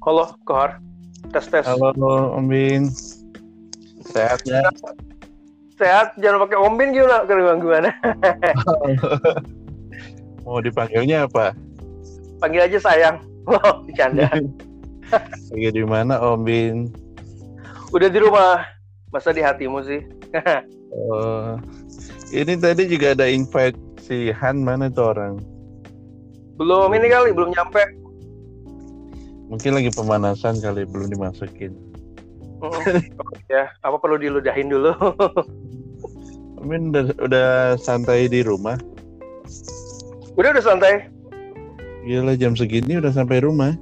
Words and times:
Halo, 0.00 0.32
Kohar. 0.48 0.80
Tes 1.28 1.44
tes. 1.52 1.60
Halo 1.68 1.92
Om 2.32 2.48
Bin. 2.48 2.88
Sehat 4.00 4.40
ya? 4.48 4.64
Sehat, 5.76 6.16
jangan 6.16 6.48
pakai 6.48 6.56
Om 6.56 6.74
Bin 6.80 6.96
gimana? 6.96 7.28
Gimana? 7.28 7.60
gimana? 7.60 7.90
Mau 10.48 10.64
dipanggilnya 10.64 11.28
apa? 11.28 11.52
Panggil 12.40 12.64
aja 12.64 12.80
sayang. 12.80 13.20
Loh, 13.52 13.84
bercanda. 13.84 14.32
Lagi 15.52 15.68
di 15.76 15.84
mana 15.84 16.16
Om 16.16 16.48
Bin? 16.48 16.88
Udah 17.92 18.08
di 18.08 18.24
rumah. 18.24 18.64
Masa 19.12 19.36
di 19.36 19.44
hatimu 19.44 19.84
sih? 19.84 20.00
Oh, 20.96 21.60
ini 22.32 22.56
tadi 22.56 22.88
juga 22.88 23.12
ada 23.12 23.28
invite 23.28 23.76
si 24.00 24.32
Han 24.32 24.64
mana 24.64 24.88
tuh 24.88 25.12
orang? 25.12 25.36
Belum 26.56 26.88
ini 26.96 27.12
kali, 27.12 27.36
belum 27.36 27.52
nyampe. 27.52 27.99
Mungkin 29.50 29.74
lagi 29.74 29.90
pemanasan 29.90 30.62
kali 30.62 30.86
belum 30.86 31.10
dimasukin. 31.10 31.74
Mm, 32.62 33.02
ya, 33.50 33.66
apa 33.82 33.98
perlu 33.98 34.14
diludahin 34.14 34.70
dulu? 34.70 34.94
Om 36.62 36.70
Bin 36.70 36.94
udah, 36.94 37.10
udah 37.18 37.48
santai 37.74 38.30
di 38.30 38.46
rumah. 38.46 38.78
udah 40.38 40.54
udah 40.54 40.62
santai. 40.62 41.10
Gila 42.06 42.38
jam 42.38 42.54
segini 42.54 43.02
udah 43.02 43.10
sampai 43.10 43.42
rumah. 43.42 43.74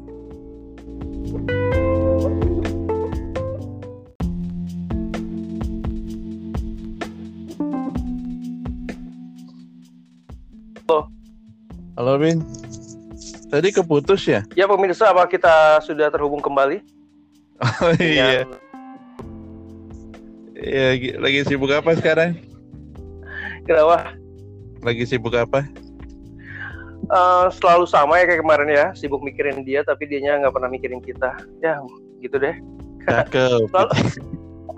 Halo. 10.88 11.12
Halo 12.00 12.12
Bin. 12.16 12.40
Tadi 13.48 13.68
keputus 13.72 14.28
ya? 14.28 14.44
Ya 14.52 14.68
pemirsa, 14.68 15.08
apa 15.08 15.24
kita 15.24 15.80
sudah 15.80 16.12
terhubung 16.12 16.44
kembali? 16.44 16.84
Oh 17.58 17.92
iya. 17.96 18.44
Dengan- 18.44 18.68
gi- 21.00 21.16
lagi 21.16 21.40
sibuk 21.48 21.72
apa 21.72 21.96
sekarang? 21.96 22.36
Kenapa? 23.64 24.12
Lagi 24.84 25.04
sibuk 25.08 25.32
apa? 25.32 25.64
Eh, 27.08 27.46
selalu 27.56 27.88
sama 27.88 28.20
ya 28.20 28.28
kayak 28.28 28.44
kemarin 28.44 28.68
ya, 28.68 28.86
sibuk 28.92 29.24
mikirin 29.24 29.64
dia 29.64 29.80
tapi 29.80 30.04
dianya 30.04 30.44
nggak 30.44 30.52
pernah 30.52 30.68
mikirin 30.68 31.00
kita. 31.00 31.40
Ya, 31.64 31.80
gitu 32.20 32.36
deh. 32.36 32.52
Cakep. 33.08 33.64
Selalu, 33.72 33.90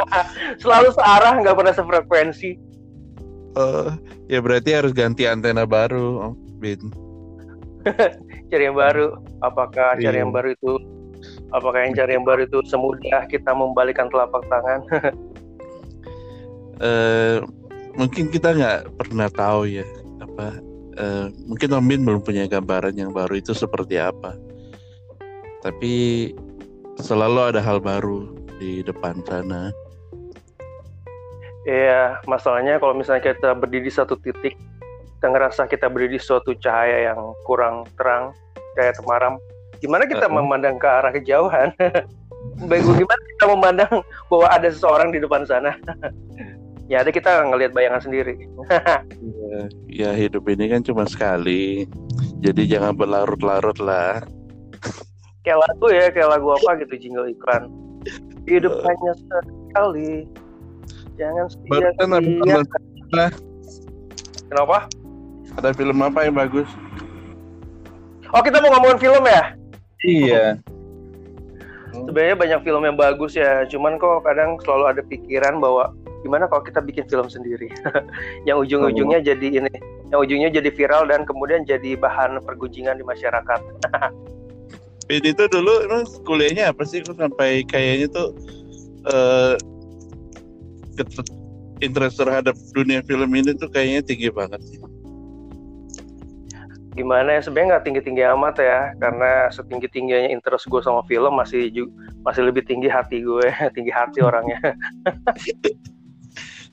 selalu 0.63 0.89
searah, 0.95 1.35
nggak 1.43 1.57
pernah 1.59 1.75
sefrekuensi. 1.75 2.51
Oh, 3.59 3.91
ya 4.31 4.39
berarti 4.39 4.71
harus 4.73 4.95
ganti 4.95 5.27
antena 5.27 5.67
baru, 5.67 6.33
Bin. 6.63 7.10
Cari 8.51 8.63
yang 8.67 8.77
baru. 8.77 9.15
Apakah 9.41 9.97
cari 9.97 10.19
Iya. 10.19 10.23
yang 10.23 10.33
baru 10.35 10.53
itu 10.53 10.73
apakah 11.51 11.85
yang 11.85 11.95
cari 11.95 12.13
yang 12.17 12.25
baru 12.25 12.45
itu 12.45 12.59
semudah 12.65 13.25
kita 13.27 13.51
membalikan 13.53 14.09
telapak 14.09 14.43
tangan? 14.49 14.81
Eh, 16.81 17.45
mungkin 17.93 18.33
kita 18.33 18.57
nggak 18.57 18.97
pernah 18.97 19.29
tahu 19.29 19.69
ya 19.69 19.85
apa. 20.17 20.65
eh, 20.97 21.29
mungkin 21.45 21.77
Om 21.77 21.85
Bin 21.85 22.09
belum 22.09 22.25
punya 22.25 22.49
gambaran 22.49 22.97
yang 22.97 23.13
baru 23.13 23.37
itu 23.37 23.53
seperti 23.53 24.01
apa. 24.01 24.33
Tapi 25.61 25.93
selalu 26.97 27.53
ada 27.53 27.61
hal 27.61 27.85
baru 27.85 28.33
di 28.57 28.81
depan 28.81 29.21
sana. 29.29 29.73
Iya, 31.69 32.17
masalahnya 32.25 32.81
kalau 32.81 32.97
misalnya 32.97 33.29
kita 33.29 33.53
berdiri 33.53 33.89
di 33.89 33.93
satu 33.93 34.17
titik, 34.17 34.57
kita 35.21 35.37
ngerasa 35.37 35.69
kita 35.69 35.93
berdiri 35.93 36.17
di 36.17 36.21
suatu 36.25 36.57
cahaya 36.57 37.13
yang 37.13 37.37
kurang 37.45 37.85
terang, 38.01 38.33
cahaya 38.73 38.97
temaram. 38.97 39.37
Gimana 39.85 40.09
kita 40.09 40.33
Uh-uh. 40.33 40.41
memandang 40.41 40.81
ke 40.81 40.89
arah 40.89 41.13
kejauhan? 41.13 41.77
Bagaimana 42.73 43.23
kita 43.37 43.45
memandang 43.53 43.93
bahwa 44.33 44.49
ada 44.49 44.73
seseorang 44.73 45.13
di 45.13 45.21
depan 45.21 45.45
sana? 45.45 45.77
ya 46.91 47.05
ada 47.05 47.13
kita 47.13 47.45
ngelihat 47.53 47.77
bayangan 47.77 48.01
sendiri. 48.01 48.33
Ya, 49.21 49.61
ya 49.91 50.11
hidup 50.17 50.49
ini 50.49 50.73
kan 50.73 50.81
cuma 50.81 51.05
sekali. 51.05 51.85
Jadi 52.41 52.65
jangan 52.65 52.97
berlarut-larut 52.97 53.77
lah. 53.77 54.25
Kayak 55.45 55.69
lagu 55.69 55.87
ya, 55.93 56.09
kayak 56.09 56.33
lagu 56.33 56.55
apa 56.57 56.81
gitu 56.81 56.95
jingle 56.97 57.29
iklan. 57.29 57.69
Hidup 58.49 58.73
hanya 58.89 59.13
sekali. 59.69 60.25
Jangan 61.21 61.45
sia-sia. 61.53 62.63
Kenapa? 64.49 64.87
Ada 65.59 65.75
film 65.75 65.99
apa 66.05 66.27
yang 66.29 66.35
bagus? 66.39 66.69
Oh 68.31 68.43
kita 68.45 68.63
mau 68.63 68.71
ngomongin 68.79 68.99
film 69.03 69.25
ya? 69.27 69.43
Iya. 70.07 70.47
Sebenarnya 72.07 72.37
banyak 72.39 72.61
film 72.63 72.83
yang 72.87 72.95
bagus 72.95 73.35
ya, 73.35 73.67
cuman 73.67 73.99
kok 73.99 74.23
kadang 74.23 74.55
selalu 74.63 74.85
ada 74.95 75.03
pikiran 75.03 75.59
bahwa 75.59 75.91
gimana 76.23 76.47
kalau 76.47 76.63
kita 76.63 76.79
bikin 76.79 77.03
film 77.11 77.27
sendiri, 77.27 77.67
yang 78.49 78.63
ujung-ujungnya 78.63 79.19
jadi 79.27 79.47
ini, 79.59 79.73
yang 80.15 80.23
ujungnya 80.23 80.51
jadi 80.55 80.71
viral 80.71 81.11
dan 81.11 81.27
kemudian 81.27 81.67
jadi 81.67 81.99
bahan 81.99 82.39
pergunjingan 82.47 82.95
di 82.99 83.05
masyarakat. 83.07 83.61
Bin 85.11 85.27
itu 85.27 85.43
dulu 85.51 85.91
emang 85.91 86.07
kuliahnya 86.23 86.71
apa 86.71 86.87
sih 86.87 87.03
kok 87.03 87.19
sampai 87.19 87.67
kayaknya 87.67 88.07
tuh 88.15 88.31
eh 89.11 89.55
ket- 90.95 91.35
interest 91.83 92.23
terhadap 92.23 92.55
dunia 92.71 93.03
film 93.03 93.27
ini 93.35 93.51
tuh 93.59 93.67
kayaknya 93.67 94.07
tinggi 94.07 94.31
banget 94.31 94.63
sih. 94.63 94.79
Gimana 96.91 97.39
ya 97.39 97.41
sebenarnya 97.47 97.79
nggak 97.79 97.85
tinggi-tinggi 97.87 98.23
amat 98.35 98.57
ya, 98.59 98.81
karena 98.99 99.47
setinggi-tingginya 99.55 100.31
interest 100.35 100.67
gue 100.67 100.83
sama 100.83 101.07
film 101.07 101.39
masih 101.39 101.71
masih 102.27 102.43
lebih 102.43 102.67
tinggi 102.67 102.91
hati 102.91 103.23
gue, 103.23 103.47
tinggi 103.77 103.93
hati 103.95 104.19
orangnya. 104.21 104.59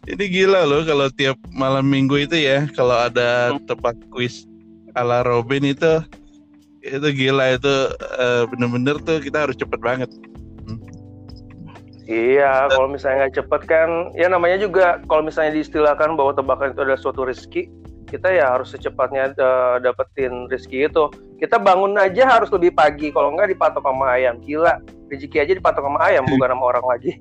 Ini 0.07 0.23
gila 0.31 0.63
loh 0.63 0.87
kalau 0.87 1.11
tiap 1.11 1.35
malam 1.51 1.83
minggu 1.83 2.15
itu 2.15 2.39
ya 2.39 2.63
kalau 2.71 2.95
ada 2.95 3.59
tebak 3.67 3.99
kuis 4.07 4.47
ala 4.95 5.19
Robin 5.19 5.67
itu 5.67 5.99
itu 6.79 7.07
gila 7.11 7.59
itu 7.59 7.75
eh, 8.15 8.47
bener-bener 8.47 8.95
tuh 9.03 9.19
kita 9.19 9.43
harus 9.43 9.59
cepet 9.59 9.79
banget. 9.83 10.07
Iya, 12.07 12.71
kalau 12.71 12.87
misalnya 12.87 13.27
nggak 13.27 13.35
cepet 13.35 13.61
kan, 13.67 14.15
ya 14.15 14.31
namanya 14.31 14.55
juga 14.55 15.03
kalau 15.11 15.27
misalnya 15.27 15.59
diistilahkan 15.59 16.15
bahwa 16.15 16.31
tebakan 16.31 16.71
itu 16.71 16.79
adalah 16.87 16.95
suatu 17.03 17.27
rezeki, 17.27 17.67
kita 18.07 18.31
ya 18.31 18.55
harus 18.55 18.71
secepatnya 18.71 19.35
eh, 19.35 19.75
dapetin 19.83 20.47
rezeki 20.47 20.87
itu. 20.87 21.03
Kita 21.37 21.59
bangun 21.59 21.99
aja 21.99 22.39
harus 22.39 22.49
lebih 22.49 22.73
pagi, 22.73 23.11
kalau 23.11 23.35
nggak 23.35 23.51
dipatok 23.53 23.83
sama 23.83 24.15
ayam. 24.15 24.39
Gila, 24.41 24.79
rezeki 25.11 25.37
aja 25.43 25.53
dipatok 25.53 25.83
sama 25.83 25.99
ayam, 26.07 26.23
bukan 26.31 26.49
sama 26.55 26.65
orang 26.65 26.85
lagi. 26.87 27.11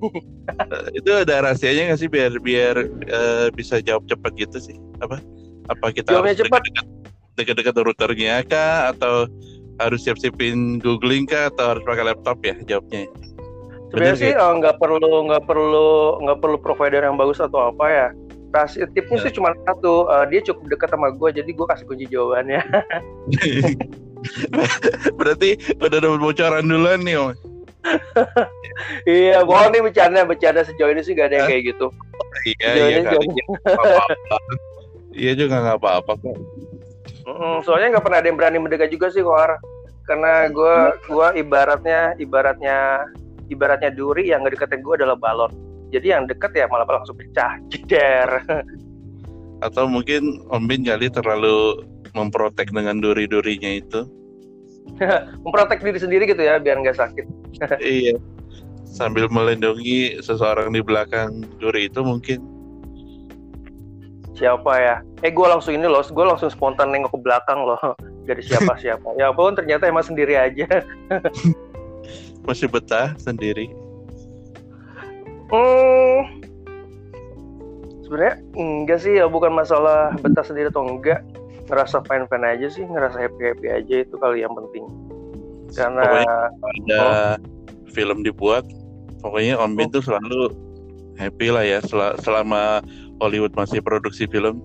Eh, 0.47 0.87
itu 0.97 1.09
ada 1.11 1.43
rahasianya 1.43 1.91
nggak 1.91 1.99
sih 1.99 2.09
biar 2.09 2.31
biar 2.39 2.75
eh, 3.05 3.47
bisa 3.51 3.83
jawab 3.83 4.07
cepet 4.07 4.47
gitu 4.47 4.57
sih? 4.71 4.77
Apa? 5.03 5.19
Apa 5.67 5.91
kita 5.91 6.15
Jawabnya 6.15 6.33
harus 6.33 6.47
cepet. 6.47 6.61
dekat-dekat 7.37 7.75
routernya 7.77 8.41
kah 8.47 8.89
atau 8.95 9.29
harus 9.77 10.01
siap-siapin 10.01 10.81
googling 10.81 11.29
kah 11.29 11.53
atau 11.53 11.75
harus 11.77 11.83
pakai 11.85 12.05
laptop 12.07 12.39
ya 12.41 12.55
jawabnya? 12.65 13.05
Sebenarnya 13.91 14.15
sih 14.19 14.33
nggak 14.35 14.75
perlu 14.81 15.29
nggak 15.31 15.43
perlu 15.47 16.19
nggak 16.23 16.39
perlu 16.43 16.57
provider 16.59 17.05
yang 17.05 17.15
bagus 17.15 17.39
atau 17.39 17.71
apa 17.71 17.85
ya. 17.87 18.07
Rahasia 18.57 18.89
tipnya 18.89 19.21
Ya. 19.21 19.23
sih 19.29 19.33
cuma 19.37 19.53
satu, 19.69 20.09
eh, 20.09 20.25
dia 20.33 20.41
cukup 20.49 20.65
dekat 20.73 20.89
sama 20.89 21.13
gue, 21.13 21.29
jadi 21.29 21.49
gue 21.53 21.65
kasih 21.69 21.85
kunci 21.85 22.05
jawabannya. 22.09 22.61
Berarti 25.19 25.49
udah 25.77 25.99
dapat 26.01 26.19
bocoran 26.19 26.65
duluan 26.65 27.05
nih 27.05 27.15
om. 27.21 27.31
iya, 29.07 29.45
bohong 29.45 29.71
nih 29.71 29.81
bercanda, 29.85 30.25
bercanda 30.25 30.65
sejauh 30.65 30.91
ini 30.91 31.05
sih 31.05 31.13
gak 31.13 31.31
ada 31.31 31.35
yang 31.39 31.47
kayak 31.47 31.63
gitu. 31.71 31.87
Iya 32.43 32.67
Sejauh 32.73 32.89
iya 32.89 33.01
kali. 33.05 33.27
Iya 35.17 35.33
juga 35.33 35.65
nggak 35.65 35.81
apa-apa 35.81 36.13
kok. 36.13 36.37
Soalnya 37.65 37.97
nggak 37.97 38.05
pernah 38.05 38.21
ada 38.21 38.29
yang 38.29 38.37
berani 38.37 38.61
mendekat 38.61 38.93
juga 38.93 39.09
sih 39.09 39.25
Kohar 39.25 39.57
karena 40.07 40.47
gue 40.47 40.75
gua 41.11 41.33
ibaratnya 41.33 42.15
ibaratnya 42.15 43.03
ibaratnya 43.51 43.91
duri 43.91 44.31
yang 44.31 44.45
nggak 44.45 44.55
deketin 44.55 44.79
gue 44.79 44.95
adalah 44.95 45.19
balon 45.19 45.51
jadi 45.93 46.19
yang 46.19 46.23
deket 46.27 46.51
ya 46.53 46.65
malah 46.67 46.87
langsung 46.87 47.15
pecah 47.15 47.59
jeder 47.71 48.29
Atau 49.57 49.89
mungkin 49.89 50.45
Om 50.53 50.69
Bin 50.69 50.85
kali 50.85 51.09
terlalu 51.09 51.81
memprotek 52.13 52.69
dengan 52.69 53.01
duri-durinya 53.01 53.81
itu. 53.81 54.05
memprotek 55.43 55.81
diri 55.81 55.97
sendiri 55.97 56.23
gitu 56.29 56.39
ya 56.39 56.61
biar 56.61 56.79
nggak 56.79 56.97
sakit 56.97 57.25
iya. 57.83 58.15
Sambil 58.87 59.27
melindungi 59.27 60.15
seseorang 60.23 60.71
di 60.71 60.79
belakang 60.79 61.43
duri 61.59 61.91
itu 61.91 62.01
mungkin. 62.01 62.39
siapa 64.37 64.69
ya 64.77 64.95
eh 65.25 65.33
gue 65.33 65.47
langsung 65.49 65.73
ini 65.73 65.89
loh 65.89 66.05
gue 66.05 66.21
langsung 66.21 66.53
spontan 66.53 66.93
nengok 66.93 67.17
ke 67.17 67.19
belakang 67.25 67.57
loh 67.65 67.81
dari 68.29 68.45
siapa 68.45 68.77
siapa 68.77 69.17
ya 69.17 69.33
ampun 69.33 69.57
ternyata 69.57 69.89
emang 69.89 70.05
sendiri 70.05 70.37
aja 70.37 70.69
Masih 72.47 72.71
betah 72.71 73.11
sendiri. 73.19 73.67
Hmm, 75.49 76.19
sebenarnya 78.03 78.35
enggak 78.55 78.99
sih 79.03 79.19
ya 79.19 79.25
bukan 79.27 79.51
masalah 79.51 80.15
betah 80.19 80.43
sendiri 80.43 80.71
atau 80.71 80.83
enggak 80.87 81.23
ngerasa 81.67 81.99
fine 82.07 82.23
fine 82.31 82.47
aja 82.47 82.67
sih 82.71 82.83
ngerasa 82.87 83.19
happy 83.19 83.43
happy 83.43 83.67
aja 83.67 83.95
itu 84.07 84.15
kali 84.15 84.41
yang 84.43 84.55
penting 84.55 84.87
karena 85.75 85.99
Pokoknya 85.99 86.31
ada 86.63 87.03
film 87.91 88.23
dibuat, 88.23 88.63
pokoknya 89.19 89.59
Om 89.59 89.75
Bin 89.75 89.91
Oh. 89.91 89.99
tuh 89.99 90.03
selalu 90.07 90.41
happy 91.19 91.51
lah 91.51 91.67
ya 91.67 91.83
sel- 91.83 92.15
selama 92.23 92.79
Hollywood 93.19 93.51
masih 93.51 93.83
produksi 93.83 94.31
film. 94.31 94.63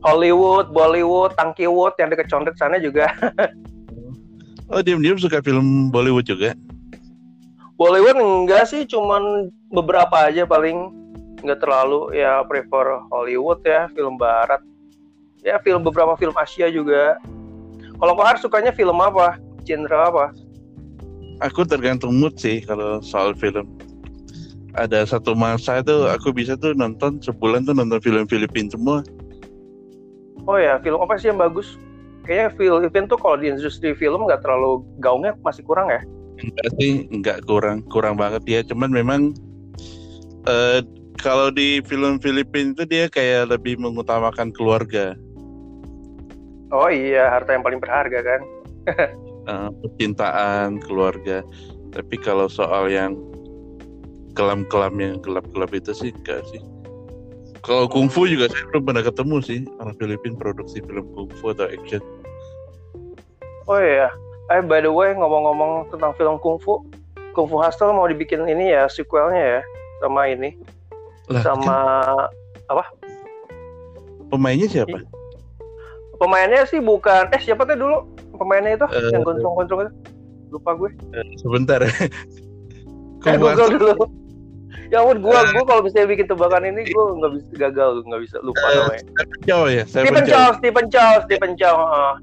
Hollywood, 0.00 0.70
Bollywood, 0.70 1.34
Tangkiwood 1.36 1.92
yang 2.00 2.08
deket 2.08 2.30
condet 2.30 2.54
sana 2.54 2.78
juga 2.78 3.10
Oh 4.72 4.80
diam-diam 4.80 5.18
suka 5.20 5.44
film 5.44 5.92
Bollywood 5.92 6.24
juga. 6.24 6.56
Bollywood 7.80 8.18
enggak 8.20 8.68
sih, 8.68 8.84
cuman 8.84 9.48
beberapa 9.72 10.28
aja 10.28 10.44
paling 10.44 10.92
nggak 11.42 11.58
terlalu 11.58 12.14
ya 12.14 12.44
prefer 12.46 13.02
Hollywood 13.10 13.64
ya, 13.66 13.90
film 13.96 14.14
Barat. 14.20 14.62
Ya 15.42 15.58
film 15.58 15.82
beberapa 15.82 16.14
film 16.14 16.34
Asia 16.38 16.70
juga. 16.70 17.18
Kalau 17.98 18.14
Kohar 18.14 18.38
sukanya 18.38 18.70
film 18.70 18.98
apa? 19.02 19.38
Genre 19.66 19.98
apa? 19.98 20.30
Aku 21.42 21.66
tergantung 21.66 22.14
mood 22.14 22.38
sih 22.38 22.62
kalau 22.62 23.02
soal 23.02 23.34
film. 23.34 23.66
Ada 24.78 25.04
satu 25.04 25.34
masa 25.34 25.82
itu 25.82 26.06
aku 26.08 26.30
bisa 26.30 26.54
tuh 26.54 26.72
nonton 26.72 27.18
sebulan 27.18 27.66
tuh 27.66 27.74
nonton 27.74 27.98
film 27.98 28.24
Filipin 28.30 28.70
semua. 28.70 29.02
Oh 30.46 30.58
ya, 30.58 30.78
film 30.82 31.02
apa 31.02 31.18
sih 31.18 31.30
yang 31.30 31.38
bagus? 31.42 31.78
Kayaknya 32.22 32.48
Filipin 32.54 33.04
tuh 33.10 33.18
kalau 33.18 33.34
di 33.38 33.50
industri 33.50 33.94
film 33.98 34.30
nggak 34.30 34.46
terlalu 34.46 34.86
gaungnya 35.02 35.34
masih 35.42 35.66
kurang 35.66 35.90
ya. 35.90 36.02
Enggak 36.42 36.68
sih, 36.78 36.92
enggak 37.08 37.38
kurang, 37.46 37.86
kurang 37.86 38.18
banget 38.18 38.42
ya. 38.46 38.60
Cuman 38.66 38.90
memang 38.90 39.20
eh 40.50 40.82
kalau 41.22 41.54
di 41.54 41.78
film 41.86 42.18
Filipin 42.18 42.74
itu 42.74 42.82
dia 42.82 43.06
kayak 43.06 43.54
lebih 43.54 43.78
mengutamakan 43.78 44.50
keluarga, 44.50 45.14
Oh 46.72 46.88
iya, 46.88 47.28
harta 47.28 47.52
yang 47.52 47.60
paling 47.60 47.84
berharga 47.84 48.18
kan. 48.24 48.40
percintaan, 49.84 50.80
keluarga. 50.80 51.44
Tapi 51.92 52.16
kalau 52.16 52.48
soal 52.48 52.88
yang 52.88 53.12
kelam-kelam 54.32 54.96
yang 54.96 55.20
gelap-gelap 55.20 55.68
itu 55.76 55.92
sih 55.92 56.08
enggak 56.16 56.40
sih. 56.48 56.64
Kalau 57.60 57.84
kungfu 57.86 58.24
juga 58.24 58.48
saya 58.48 58.64
belum 58.72 58.82
pernah 58.88 59.04
ketemu 59.04 59.36
sih 59.44 59.60
orang 59.78 59.94
Filipin 60.00 60.34
produksi 60.34 60.80
film 60.80 61.04
kungfu 61.12 61.52
atau 61.52 61.68
action. 61.68 62.00
Oh 63.68 63.78
iya, 63.78 64.08
eh 64.50 64.60
by 64.64 64.82
the 64.82 64.90
way 64.90 65.14
ngomong-ngomong 65.14 65.92
tentang 65.94 66.12
film 66.18 66.36
kungfu, 66.42 66.82
Kungfu 67.32 67.56
Hustle 67.62 67.94
mau 67.94 68.10
dibikin 68.10 68.44
ini 68.50 68.74
ya 68.74 68.90
sequelnya 68.90 69.38
ya 69.38 69.60
sama 70.02 70.26
ini. 70.28 70.58
Lah, 71.30 71.42
sama 71.46 71.76
kan 72.66 72.88
pemainnya 74.32 74.66
siapa? 74.66 75.04
pemainnya 76.16 76.62
sih 76.70 76.78
bukan 76.78 77.28
eh 77.34 77.40
siapa 77.42 77.66
tuh 77.66 77.76
dulu 77.76 77.96
pemainnya 78.38 78.78
itu? 78.78 78.86
Eh, 78.94 79.10
yang 79.12 79.22
gondrong-gondrong 79.26 79.80
itu? 79.86 79.92
Lupa 80.54 80.70
gue. 80.76 80.90
Eh, 81.14 81.24
Sebentar. 81.40 81.80
eh 81.86 82.08
Kungfu 83.22 83.46
Google 83.54 83.70
dulu. 83.78 83.92
Ya 84.92 85.00
ampun 85.00 85.24
gue 85.24 85.32
gue 85.32 85.64
kalau 85.64 85.80
misalnya 85.80 86.08
bikin 86.12 86.26
tebakan 86.28 86.68
ini 86.68 86.84
gue 86.84 87.04
nggak 87.16 87.32
bisa 87.32 87.50
gagal 87.56 88.04
nggak 88.04 88.20
bisa 88.28 88.36
lupa 88.44 88.60
Eh, 88.60 88.76
namanya. 88.76 89.00
Stephen 89.00 89.40
Chow 89.48 89.62
ya, 89.64 89.82
Stephen 89.88 90.24
Chow. 90.28 90.48
Stephen 90.60 90.86
Chow 90.92 91.12
Stephen 91.24 91.52
Chow 91.56 91.76
uh, 91.80 92.14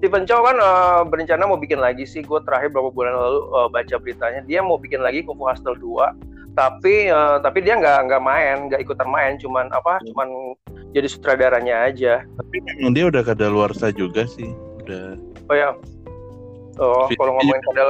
Stephen 0.00 0.24
Chow 0.24 0.40
kan 0.40 0.56
uh, 0.56 1.04
berencana 1.04 1.44
mau 1.44 1.60
bikin 1.60 1.76
lagi 1.76 2.08
sih. 2.08 2.24
Gue 2.24 2.40
terakhir 2.48 2.72
beberapa 2.72 2.88
bulan 2.88 3.12
lalu 3.20 3.40
uh, 3.52 3.68
baca 3.68 4.00
beritanya. 4.00 4.40
Dia 4.48 4.64
mau 4.64 4.80
bikin 4.80 5.04
lagi 5.04 5.20
Kung 5.20 5.36
Fu 5.36 5.44
Hustle 5.44 5.76
2 5.76 6.40
tapi 6.58 7.06
uh, 7.06 7.38
tapi 7.38 7.62
dia 7.62 7.78
nggak 7.78 8.10
nggak 8.10 8.22
main 8.24 8.72
nggak 8.72 8.80
ikutan 8.80 9.04
main. 9.12 9.36
Cuman 9.36 9.68
apa 9.76 10.00
cuman 10.08 10.56
jadi 10.96 11.04
sutradaranya 11.04 11.84
aja. 11.84 12.24
Tapi 12.24 12.56
memang 12.64 12.96
dia 12.96 13.12
udah 13.12 13.20
kada 13.20 13.52
luar 13.52 13.76
juga 13.92 14.24
sih. 14.24 14.48
Udah 14.80 15.20
oh 15.52 15.54
ya. 15.54 15.76
Oh 16.80 17.04
kalau 17.04 17.36
ngomongin 17.36 17.60
kadal 17.68 17.88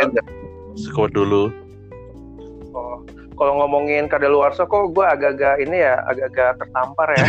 sekuat 0.75 1.15
dulu. 1.15 1.55
oh, 2.75 3.07
kalau 3.39 3.63
ngomongin 3.63 4.11
kadaluarsa 4.11 4.67
kok 4.67 4.91
gue 4.95 5.07
agak-agak 5.07 5.63
ini 5.63 5.87
ya 5.87 6.03
agak-agak 6.11 6.59
tertampar 6.59 7.09
ya. 7.15 7.27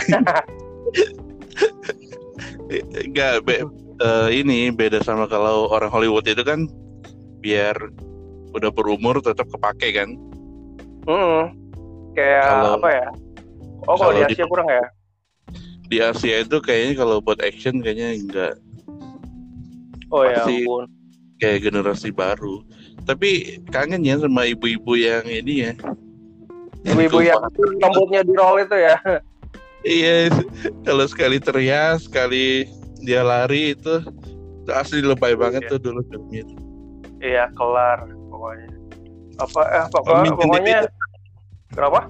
Enggak, 3.06 3.45
eh, 4.01 4.27
ini 4.36 4.69
beda 4.69 5.00
sama 5.01 5.25
kalau 5.25 5.69
orang 5.69 5.89
Hollywood 5.89 6.25
itu 6.25 6.42
kan 6.42 6.65
biar 7.39 7.77
udah 8.51 8.69
berumur 8.69 9.21
tetap 9.21 9.48
kepake 9.48 9.95
kan. 9.95 10.09
hmm. 11.06 11.42
kayak 12.12 12.44
Kalau- 12.44 12.75
apa 12.77 12.89
ya 12.92 13.07
oh 13.88 13.95
kalau 13.95 14.12
kalau 14.12 14.12
di 14.13 14.21
di- 14.27 14.36
Asia 14.36 14.45
kurang 14.45 14.68
ya 14.68 14.86
Di 15.92 15.98
Asia 16.00 16.36
itu 16.39 16.57
kayaknya 16.59 16.94
kalau 16.98 17.19
buat 17.19 17.39
action 17.39 17.80
kayaknya 17.80 18.15
enggak 18.15 18.53
oh 20.07 20.24
ya 20.24 20.44
ampun 20.44 20.88
kayak 21.36 21.65
generasi 21.65 22.13
baru. 22.13 22.62
Tapi 23.01 23.57
kangen 23.74 24.06
ya 24.06 24.13
sama 24.21 24.45
ibu-ibu 24.45 24.94
yang 24.94 25.25
ini 25.25 25.65
ya. 25.65 25.74
ibu-ibu 26.86 27.18
yang 27.25 27.42
rambutnya 27.81 28.21
di 28.21 28.33
roll 28.38 28.62
itu 28.62 28.77
ya 28.77 28.94
Iya, 29.81 30.30
kalau 30.86 31.09
sekali 31.09 31.42
teriak, 31.42 31.97
sekali 32.06 32.69
dia 33.01 33.21
lari 33.21 33.74
itu 33.74 34.01
itu 34.62 34.71
asli 34.71 35.01
lebay 35.01 35.33
banget 35.33 35.65
Iya. 35.65 35.71
tuh 35.75 35.80
dulu 35.81 36.00
filmnya. 36.09 36.44
Iya 37.21 37.45
kelar 37.57 38.06
pokoknya. 38.30 38.69
Apa 39.42 39.62
eh 39.74 39.86
pokok, 39.89 40.06
Pemimpin 40.06 40.38
pokoknya 40.38 40.77
kenapa? 41.74 42.01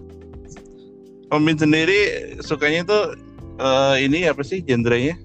Om 1.32 1.42
Bin 1.48 1.56
sendiri 1.56 2.00
sukanya 2.44 2.84
tuh 2.84 3.04
eh, 3.56 3.96
ini 4.04 4.28
apa 4.28 4.44
sih 4.44 4.60
genrenya? 4.60 5.16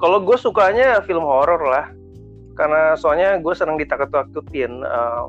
Kalau 0.00 0.18
gue 0.24 0.34
sukanya 0.34 1.04
film 1.04 1.22
horor 1.22 1.60
lah, 1.60 1.86
karena 2.56 2.96
soalnya 2.96 3.36
gue 3.38 3.52
seneng 3.54 3.76
ditakut-takutin. 3.78 4.82
Eh, 4.82 5.22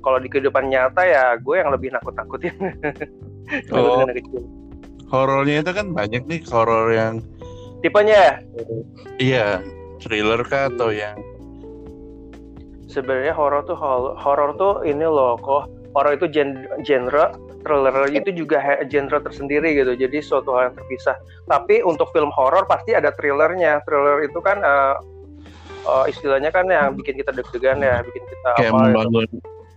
kalau 0.00 0.16
di 0.22 0.28
kehidupan 0.32 0.70
nyata 0.70 1.02
ya 1.02 1.34
gue 1.40 1.54
yang 1.58 1.74
lebih 1.74 1.90
nakut-nakutin. 1.92 2.54
Oh. 3.74 4.06
Horornya 5.10 5.66
itu 5.66 5.74
kan 5.74 5.90
banyak 5.90 6.22
nih 6.30 6.38
horor 6.54 6.94
yang 6.94 7.18
Tipenya 7.80 8.44
iya 9.16 9.60
thriller 10.00 10.40
kah 10.44 10.68
atau 10.68 10.92
yang 10.92 11.16
sebenarnya 12.88 13.32
horor 13.32 13.62
tuh 13.64 13.76
horor 14.18 14.50
tuh 14.56 14.82
ini 14.82 15.04
loh 15.06 15.38
kok 15.38 15.70
horor 15.94 16.16
itu 16.16 16.26
gen- 16.28 16.66
genre 16.82 17.30
thriller 17.62 18.08
itu 18.10 18.30
juga 18.32 18.58
genre 18.88 19.18
tersendiri 19.20 19.76
gitu 19.76 19.92
jadi 19.94 20.18
suatu 20.20 20.56
hal 20.56 20.72
yang 20.72 20.76
terpisah 20.76 21.16
tapi 21.46 21.84
untuk 21.84 22.08
film 22.10 22.32
horor 22.34 22.64
pasti 22.66 22.96
ada 22.96 23.12
thrillernya 23.14 23.78
thriller 23.86 24.24
itu 24.24 24.38
kan 24.40 24.58
eh, 24.60 24.94
eh, 25.86 26.04
istilahnya 26.10 26.50
kan 26.50 26.66
yang 26.66 26.96
bikin 26.96 27.20
kita 27.20 27.30
deg-degan 27.30 27.78
ya 27.80 28.02
bikin 28.02 28.24
kita 28.26 28.50
kayak 28.58 28.72
apa 28.72 28.76
gitu. 28.76 28.84
membangun 28.90 29.26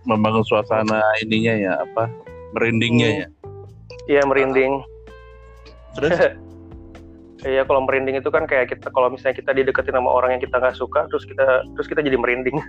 membangun 0.04 0.44
suasana 0.44 1.00
ininya 1.22 1.54
ya 1.54 1.72
apa 1.80 2.08
merindingnya 2.52 3.08
Hmm. 3.08 3.20
ya. 3.20 3.28
Iya 4.04 4.22
merinding 4.28 4.72
Terus 5.94 6.18
Iya 7.44 7.68
kalau 7.68 7.84
merinding 7.84 8.16
itu 8.16 8.32
kan 8.32 8.48
kayak 8.48 8.72
kita 8.72 8.88
kalau 8.88 9.12
misalnya 9.12 9.36
kita 9.36 9.52
dideketin 9.52 9.92
sama 9.92 10.08
orang 10.08 10.36
yang 10.36 10.42
kita 10.42 10.56
nggak 10.56 10.80
suka 10.80 11.04
terus 11.12 11.28
kita 11.28 11.44
terus 11.76 11.86
kita 11.92 12.00
jadi 12.00 12.16
merinding 12.16 12.56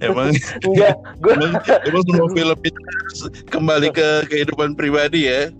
emang 0.00 0.32
enggak 0.64 0.96
gue 1.20 1.32
emang, 1.36 1.52
emang 1.84 2.02
semua 2.08 2.28
film 2.32 2.58
itu 2.64 2.80
kembali 3.52 3.88
ke 3.92 4.08
kehidupan 4.30 4.72
pribadi 4.72 5.28
ya. 5.28 5.52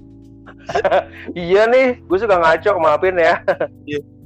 iya 1.36 1.68
nih 1.68 2.00
gue 2.00 2.18
suka 2.18 2.40
ngaco 2.40 2.80
maafin 2.80 3.20
ya 3.20 3.36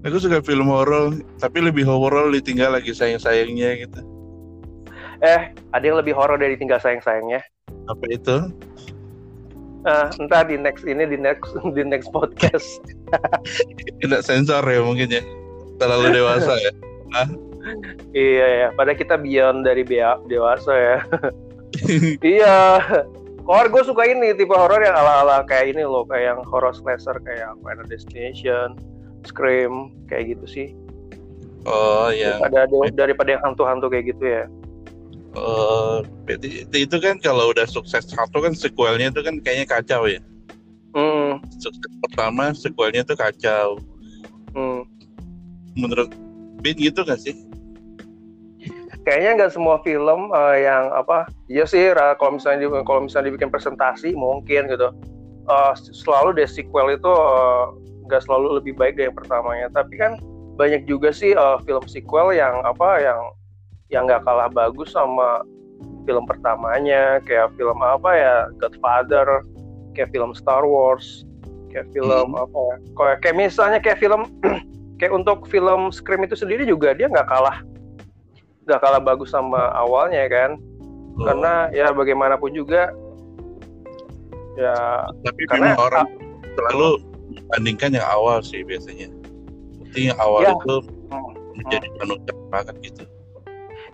Aku 0.06 0.22
suka 0.22 0.38
film 0.38 0.70
horor, 0.70 1.18
tapi 1.42 1.58
lebih 1.58 1.82
horor 1.82 2.30
ditinggal 2.30 2.78
lagi 2.78 2.94
sayang-sayangnya 2.94 3.74
gitu. 3.82 4.00
eh 5.18 5.50
ada 5.74 5.82
yang 5.82 5.98
lebih 5.98 6.14
horor 6.14 6.38
dari 6.38 6.54
tinggal 6.54 6.78
sayang 6.78 7.02
sayangnya 7.02 7.42
Apa 7.90 8.04
itu? 8.14 8.36
Ah, 9.86 10.10
entah 10.18 10.42
di 10.42 10.58
next 10.58 10.82
ini 10.82 11.06
di 11.06 11.14
next 11.14 11.54
di 11.78 11.82
next 11.86 12.10
podcast. 12.10 12.82
Tidak 14.02 14.20
sensor 14.26 14.66
ya 14.66 14.82
mungkin 14.82 15.06
ya. 15.14 15.22
Terlalu 15.78 16.10
dewasa 16.10 16.58
ya. 16.58 16.72
iya 18.10 18.46
ya, 18.46 18.68
pada 18.74 18.94
kita 18.98 19.14
beyond 19.14 19.62
dari 19.62 19.86
bea- 19.86 20.18
dewasa 20.26 20.72
ya. 20.74 20.96
iya. 22.34 22.82
Horor 23.46 23.70
gue 23.70 23.82
suka 23.86 24.02
ini 24.10 24.34
tipe 24.34 24.50
horor 24.50 24.82
yang 24.82 24.98
ala-ala 24.98 25.46
kayak 25.46 25.70
ini 25.78 25.86
loh, 25.86 26.02
kayak 26.02 26.34
yang 26.34 26.40
horror 26.50 26.74
slasher 26.74 27.14
kayak 27.22 27.54
Final 27.62 27.86
Destination, 27.86 28.74
Scream 29.22 29.94
kayak 30.10 30.34
gitu 30.34 30.46
sih. 30.50 30.68
Oh 31.62 32.10
ya. 32.10 32.42
Ada 32.42 32.66
ada- 32.66 32.90
daripada 32.90 33.38
yang 33.38 33.42
hantu-hantu 33.46 33.86
kayak 33.86 34.18
gitu 34.18 34.24
ya. 34.26 34.44
Berarti 36.26 36.66
itu 36.74 36.96
kan 36.98 37.20
kalau 37.20 37.52
udah 37.52 37.68
sukses 37.68 38.08
satu 38.08 38.42
kan 38.42 38.56
sequelnya 38.56 39.12
itu 39.12 39.20
kan 39.22 39.38
kayaknya 39.44 39.66
kacau 39.68 40.08
ya. 40.08 40.20
Hmm, 40.96 41.44
Sukses 41.60 41.92
pertama 42.08 42.56
sequelnya 42.56 43.04
tuh 43.04 43.16
kacau. 43.20 43.76
hmm. 44.56 44.82
Menurut 45.76 46.08
Bin 46.64 46.76
gitu 46.80 47.04
gak 47.04 47.20
sih? 47.20 47.36
Kayaknya 49.04 49.44
nggak 49.44 49.52
semua 49.54 49.78
film 49.86 50.34
eh, 50.34 50.66
yang 50.66 50.90
apa, 50.90 51.30
iya 51.46 51.62
sih 51.62 51.94
kalau 52.18 52.40
misalnya 52.40 52.66
di- 52.66 52.84
kalau 52.88 53.06
misalnya 53.06 53.30
dibikin 53.30 53.52
presentasi 53.52 54.16
mungkin 54.16 54.66
gitu. 54.66 54.90
Eh, 55.46 55.72
selalu 55.94 56.42
deh 56.42 56.48
sequel 56.48 56.96
itu 56.96 57.12
nggak 58.08 58.24
selalu 58.26 58.58
lebih 58.58 58.74
baik 58.74 58.98
dari 58.98 59.06
yang 59.12 59.14
pertamanya. 59.14 59.70
Tapi 59.70 59.94
kan 59.94 60.18
banyak 60.56 60.88
juga 60.88 61.12
sih 61.12 61.36
uh, 61.36 61.60
film 61.68 61.84
sequel 61.84 62.32
yang 62.32 62.64
apa 62.64 63.04
yang 63.04 63.20
yang 63.90 64.06
nggak 64.10 64.22
kalah 64.26 64.50
bagus 64.50 64.92
sama 64.94 65.46
film 66.06 66.24
pertamanya 66.24 67.18
kayak 67.26 67.50
film 67.58 67.78
apa 67.82 68.10
ya 68.14 68.34
Godfather 68.62 69.42
kayak 69.94 70.10
film 70.14 70.34
Star 70.34 70.62
Wars 70.62 71.26
kayak 71.70 71.90
film 71.92 72.32
hmm. 72.34 72.44
apa 72.46 72.58
ya 72.58 72.76
kayak, 72.94 73.18
kayak 73.22 73.36
misalnya 73.36 73.78
kayak 73.82 73.98
film 73.98 74.30
kayak 75.02 75.12
untuk 75.12 75.44
film 75.50 75.92
Scream 75.92 76.24
itu 76.24 76.38
sendiri 76.38 76.64
juga 76.64 76.94
dia 76.94 77.10
nggak 77.10 77.28
kalah 77.28 77.60
nggak 78.66 78.80
kalah 78.82 79.02
bagus 79.02 79.34
sama 79.34 79.70
awalnya 79.74 80.26
kan 80.26 80.58
oh. 81.18 81.26
karena 81.26 81.70
ya 81.70 81.90
bagaimanapun 81.94 82.54
juga 82.54 82.90
ya 84.56 84.74
tapi 85.22 85.42
karena 85.52 85.76
orang 85.76 86.08
selalu 86.56 87.02
bandingkan 87.52 87.92
yang 87.94 88.06
awal 88.08 88.40
sih 88.40 88.64
biasanya 88.64 89.12
Berarti 89.82 90.00
yang 90.10 90.18
awal 90.18 90.40
ya. 90.42 90.52
itu 90.56 90.76
hmm. 91.12 91.32
menjadi 91.60 91.86
panutan 92.00 92.36
banget 92.50 92.76
gitu 92.82 93.04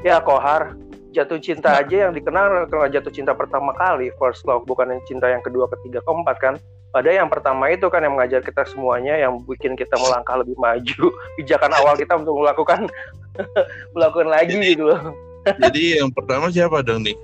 ya 0.02 0.18
kohar 0.18 0.74
jatuh 1.12 1.38
cinta 1.38 1.76
nah. 1.76 1.84
aja 1.84 2.08
yang 2.08 2.12
dikenal 2.16 2.66
kalau 2.66 2.88
jatuh 2.88 3.12
cinta 3.12 3.36
pertama 3.36 3.76
kali 3.76 4.10
first 4.16 4.42
love 4.48 4.64
bukan 4.64 4.90
yang 4.90 5.02
cinta 5.06 5.28
yang 5.28 5.44
kedua 5.44 5.68
ketiga 5.78 6.00
keempat 6.02 6.36
kan? 6.40 6.54
Pada 6.92 7.08
yang 7.08 7.32
pertama 7.32 7.72
itu 7.72 7.88
kan 7.88 8.04
yang 8.04 8.12
mengajar 8.16 8.44
kita 8.44 8.68
semuanya 8.68 9.16
yang 9.16 9.40
bikin 9.48 9.72
kita 9.72 9.96
melangkah 9.96 10.36
lebih 10.36 10.52
maju. 10.60 11.08
Pijakan 11.40 11.72
awal 11.72 11.96
kita 11.96 12.16
untuk 12.20 12.36
melakukan 12.36 12.88
melakukan 13.96 14.28
lagi 14.28 14.56
jadi, 14.60 14.76
gitu 14.76 14.84
loh. 14.92 15.16
jadi 15.42 16.04
yang 16.04 16.10
pertama 16.12 16.52
siapa 16.52 16.82
dong 16.84 17.04
nih? 17.06 17.16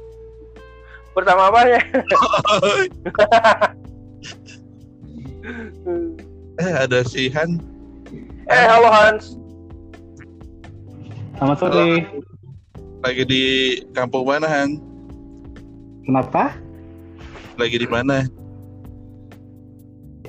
Pertama 1.16 1.50
apa 1.50 1.66
ya 1.66 1.80
eh 6.62 6.72
ada 6.86 7.02
si 7.02 7.32
Han. 7.32 7.58
Eh 8.48 8.64
halo 8.68 8.88
Hans. 8.92 9.34
Selamat 11.38 11.56
sore 11.62 12.02
lagi 13.02 13.22
di 13.26 13.44
kampung 13.94 14.26
mana 14.26 14.46
Han? 14.50 14.82
Kenapa? 16.02 16.56
Lagi 17.58 17.76
di 17.78 17.88
mana? 17.90 18.26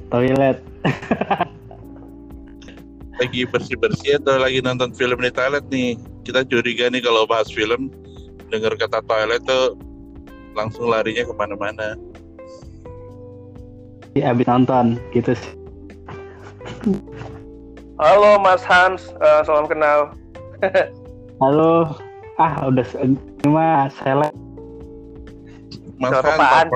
Toilet. 0.09 0.57
lagi 3.19 3.43
bersih-bersih 3.49 4.23
atau 4.23 4.39
lagi 4.39 4.61
nonton 4.61 4.93
film 4.93 5.17
di 5.21 5.31
toilet 5.33 5.65
nih? 5.69 5.97
Kita 6.25 6.45
curiga 6.45 6.89
nih 6.89 7.01
kalau 7.01 7.25
bahas 7.25 7.49
film, 7.49 7.89
dengar 8.53 8.73
kata 8.77 9.01
toilet 9.05 9.41
tuh 9.45 9.77
langsung 10.53 10.89
larinya 10.89 11.25
ke 11.25 11.33
mana-mana. 11.33 11.97
Ya, 14.17 14.33
abis 14.33 14.49
nonton 14.49 14.97
gitu 15.13 15.37
sih. 15.37 15.53
Halo 17.99 18.39
Mas 18.41 18.63
Hans, 18.65 19.11
uh, 19.21 19.41
salam 19.45 19.69
kenal. 19.69 20.15
Halo, 21.43 21.95
ah 22.39 22.71
udah 22.71 22.87
ini 23.03 23.19
mah 23.45 23.91
seleb 23.91 24.31
Mas 25.99 26.15
apa? 26.15 26.71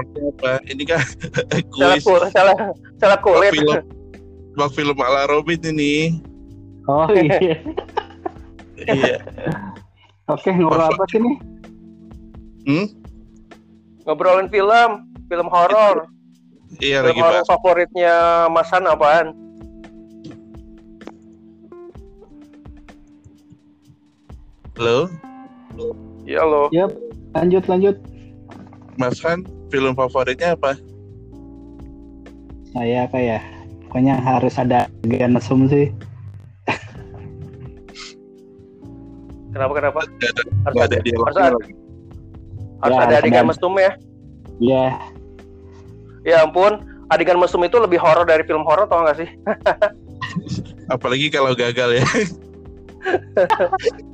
Ini 0.68 0.84
kan 0.84 1.00
kuis. 1.74 2.04
Salah, 2.36 2.76
salah 3.00 3.20
kulit. 3.24 3.56
Film, 3.56 3.80
bang 4.60 4.72
film 4.76 5.00
ala 5.00 5.32
Robin 5.32 5.64
ini. 5.64 6.20
Oh 6.92 7.08
iya. 7.16 7.40
iya. 8.84 9.24
Oke, 10.28 10.52
ngobrol 10.52 10.92
apa 10.92 11.04
sih 11.08 11.24
nih? 11.24 11.36
Hmm? 12.68 12.86
Ngobrolin 14.04 14.52
film, 14.52 15.08
film 15.32 15.48
horor. 15.48 16.12
Iya, 16.84 17.08
film 17.08 17.16
lagi 17.16 17.22
horor 17.24 17.44
favoritnya 17.48 18.16
Mas 18.52 18.68
Han 18.76 18.92
apaan? 18.92 19.32
Halo? 24.76 25.08
Iya 26.24 26.42
lo. 26.44 26.72
Yap, 26.72 26.92
lanjut 27.36 27.64
lanjut. 27.68 27.96
Mas 28.96 29.20
Han, 29.26 29.44
film 29.74 29.98
favoritnya 29.98 30.54
apa? 30.54 30.78
Saya 32.74 33.10
apa 33.10 33.18
ya? 33.18 33.40
Pokoknya 33.90 34.18
harus 34.22 34.54
ada 34.58 34.90
adegan 35.06 35.38
mesum 35.38 35.70
sih. 35.70 35.94
kenapa 39.54 39.74
kenapa? 39.78 40.00
Ada, 40.02 40.42
harus 40.66 40.78
ada, 40.82 40.96
ada 40.98 40.98
harus 40.98 41.38
ada, 41.38 41.58
harus 42.82 42.96
ya, 42.98 43.02
ada 43.06 43.16
adegan 43.22 43.46
mesum 43.46 43.74
ya? 43.78 43.92
Iya. 44.58 44.86
Ya 46.26 46.42
ampun, 46.42 46.82
adegan 47.14 47.38
mesum 47.38 47.62
itu 47.62 47.78
lebih 47.78 48.02
horor 48.02 48.26
dari 48.26 48.42
film 48.46 48.66
horor 48.66 48.90
tau 48.90 49.06
gak 49.06 49.22
sih? 49.22 49.30
Apalagi 50.94 51.30
kalau 51.30 51.54
gagal 51.54 52.02
ya. 52.02 52.06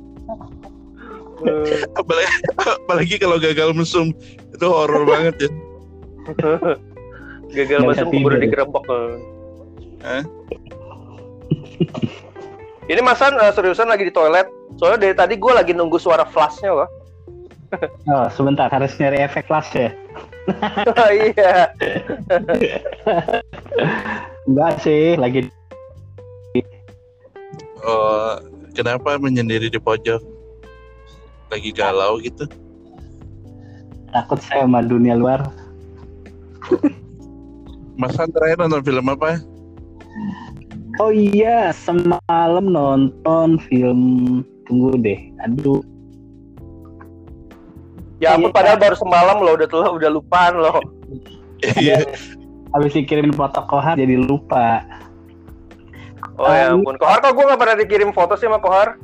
apalagi, 2.00 2.34
apalagi 2.58 3.14
kalau 3.16 3.36
gagal 3.40 3.70
mesum 3.72 4.12
itu 4.52 4.66
horor 4.66 5.04
banget 5.08 5.48
ya. 5.48 5.50
Gagal 7.50 7.80
mesum 7.86 8.06
keburu 8.12 8.36
digerebek 8.38 8.84
eh? 10.00 10.22
ini 12.90 13.00
masan 13.00 13.36
uh, 13.40 13.52
seriusan 13.52 13.88
lagi 13.88 14.08
di 14.08 14.12
toilet? 14.14 14.46
Soalnya 14.78 14.98
dari 15.00 15.14
tadi 15.16 15.34
gue 15.36 15.52
lagi 15.52 15.72
nunggu 15.74 15.98
suara 15.98 16.24
flashnya 16.28 16.72
loh 16.72 16.90
oh 18.10 18.26
sebentar 18.34 18.66
harus 18.70 18.94
nyari 18.98 19.22
efek 19.22 19.46
flash 19.46 19.70
ya? 19.74 19.90
Oh, 20.50 21.10
iya. 21.14 21.70
Enggak 24.50 24.82
sih 24.82 25.14
lagi 25.14 25.46
oh 27.86 28.40
kenapa 28.74 29.16
menyendiri 29.20 29.70
di 29.70 29.78
pojok 29.78 30.18
lagi 31.50 31.70
galau 31.74 32.22
gitu. 32.22 32.46
Takut 34.14 34.38
saya 34.42 34.64
sama 34.64 34.82
dunia 34.82 35.18
luar. 35.18 35.44
Mas 38.00 38.16
terakhir 38.16 38.56
nonton 38.56 38.80
film 38.80 39.06
apa 39.12 39.42
oh 41.00 41.12
iya 41.12 41.72
semalam 41.72 42.64
nonton 42.68 43.56
film 43.66 44.00
tunggu 44.68 45.00
deh 45.00 45.20
aduh. 45.40 45.80
Ya 48.20 48.36
ampun 48.36 48.52
iya, 48.52 48.56
padahal 48.60 48.76
baru 48.76 48.96
semalam 49.00 49.36
loh 49.40 49.56
udah 49.56 49.68
telah 49.68 49.88
udah 49.96 50.10
lupaan 50.12 50.60
loh. 50.60 50.76
Iya. 51.80 52.04
Habis 52.76 52.92
dikirimin 52.92 53.32
foto 53.32 53.64
kohar 53.64 53.96
jadi 53.96 54.20
lupa. 54.20 54.84
Oh 56.36 56.52
ya 56.52 56.76
ampun 56.76 57.00
kohar 57.00 57.24
kok 57.24 57.32
gue 57.32 57.48
gak 57.48 57.60
pernah 57.60 57.76
dikirim 57.80 58.12
foto 58.12 58.36
sih 58.36 58.44
sama 58.44 58.60
kohar? 58.60 59.00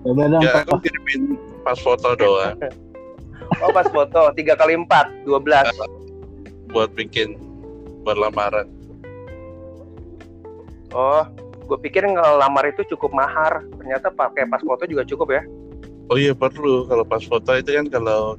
Coba 0.00 0.32
dong, 0.32 0.40
ya, 0.40 0.64
aku 0.64 0.80
kirimin 0.80 1.36
pas 1.62 1.78
foto 1.78 2.16
doang. 2.16 2.56
oh 3.64 3.70
pas 3.72 3.86
foto 3.88 4.32
tiga 4.36 4.56
kali 4.56 4.76
empat 4.76 5.08
dua 5.24 5.38
belas. 5.40 5.68
Buat 6.70 6.94
bikin 6.94 7.36
buat 8.06 8.16
lamaran. 8.16 8.68
Oh, 10.90 11.22
gue 11.70 11.78
pikir 11.86 12.02
ngelamar 12.02 12.66
itu 12.66 12.82
cukup 12.94 13.14
mahar. 13.14 13.62
Ternyata 13.78 14.10
pakai 14.10 14.50
pas 14.50 14.62
foto 14.62 14.82
juga 14.90 15.06
cukup 15.06 15.38
ya? 15.38 15.42
Oh 16.10 16.18
iya 16.18 16.34
perlu. 16.34 16.90
Kalau 16.90 17.06
pas 17.06 17.22
foto 17.22 17.54
itu 17.54 17.70
kan 17.70 17.86
kalau 17.86 18.34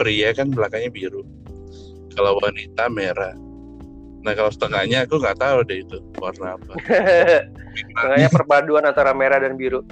pria 0.00 0.32
kan 0.32 0.48
belakangnya 0.48 0.88
biru. 0.88 1.20
Kalau 2.16 2.40
wanita 2.40 2.88
merah. 2.88 3.36
Nah 4.24 4.32
kalau 4.32 4.48
setengahnya 4.48 5.04
aku 5.04 5.20
nggak 5.20 5.36
tahu 5.36 5.60
deh 5.68 5.84
itu 5.84 6.00
warna 6.16 6.56
apa. 6.56 6.72
setengahnya 7.92 8.28
perpaduan 8.32 8.84
antara 8.88 9.12
merah 9.12 9.36
dan 9.36 9.60
biru. 9.60 9.84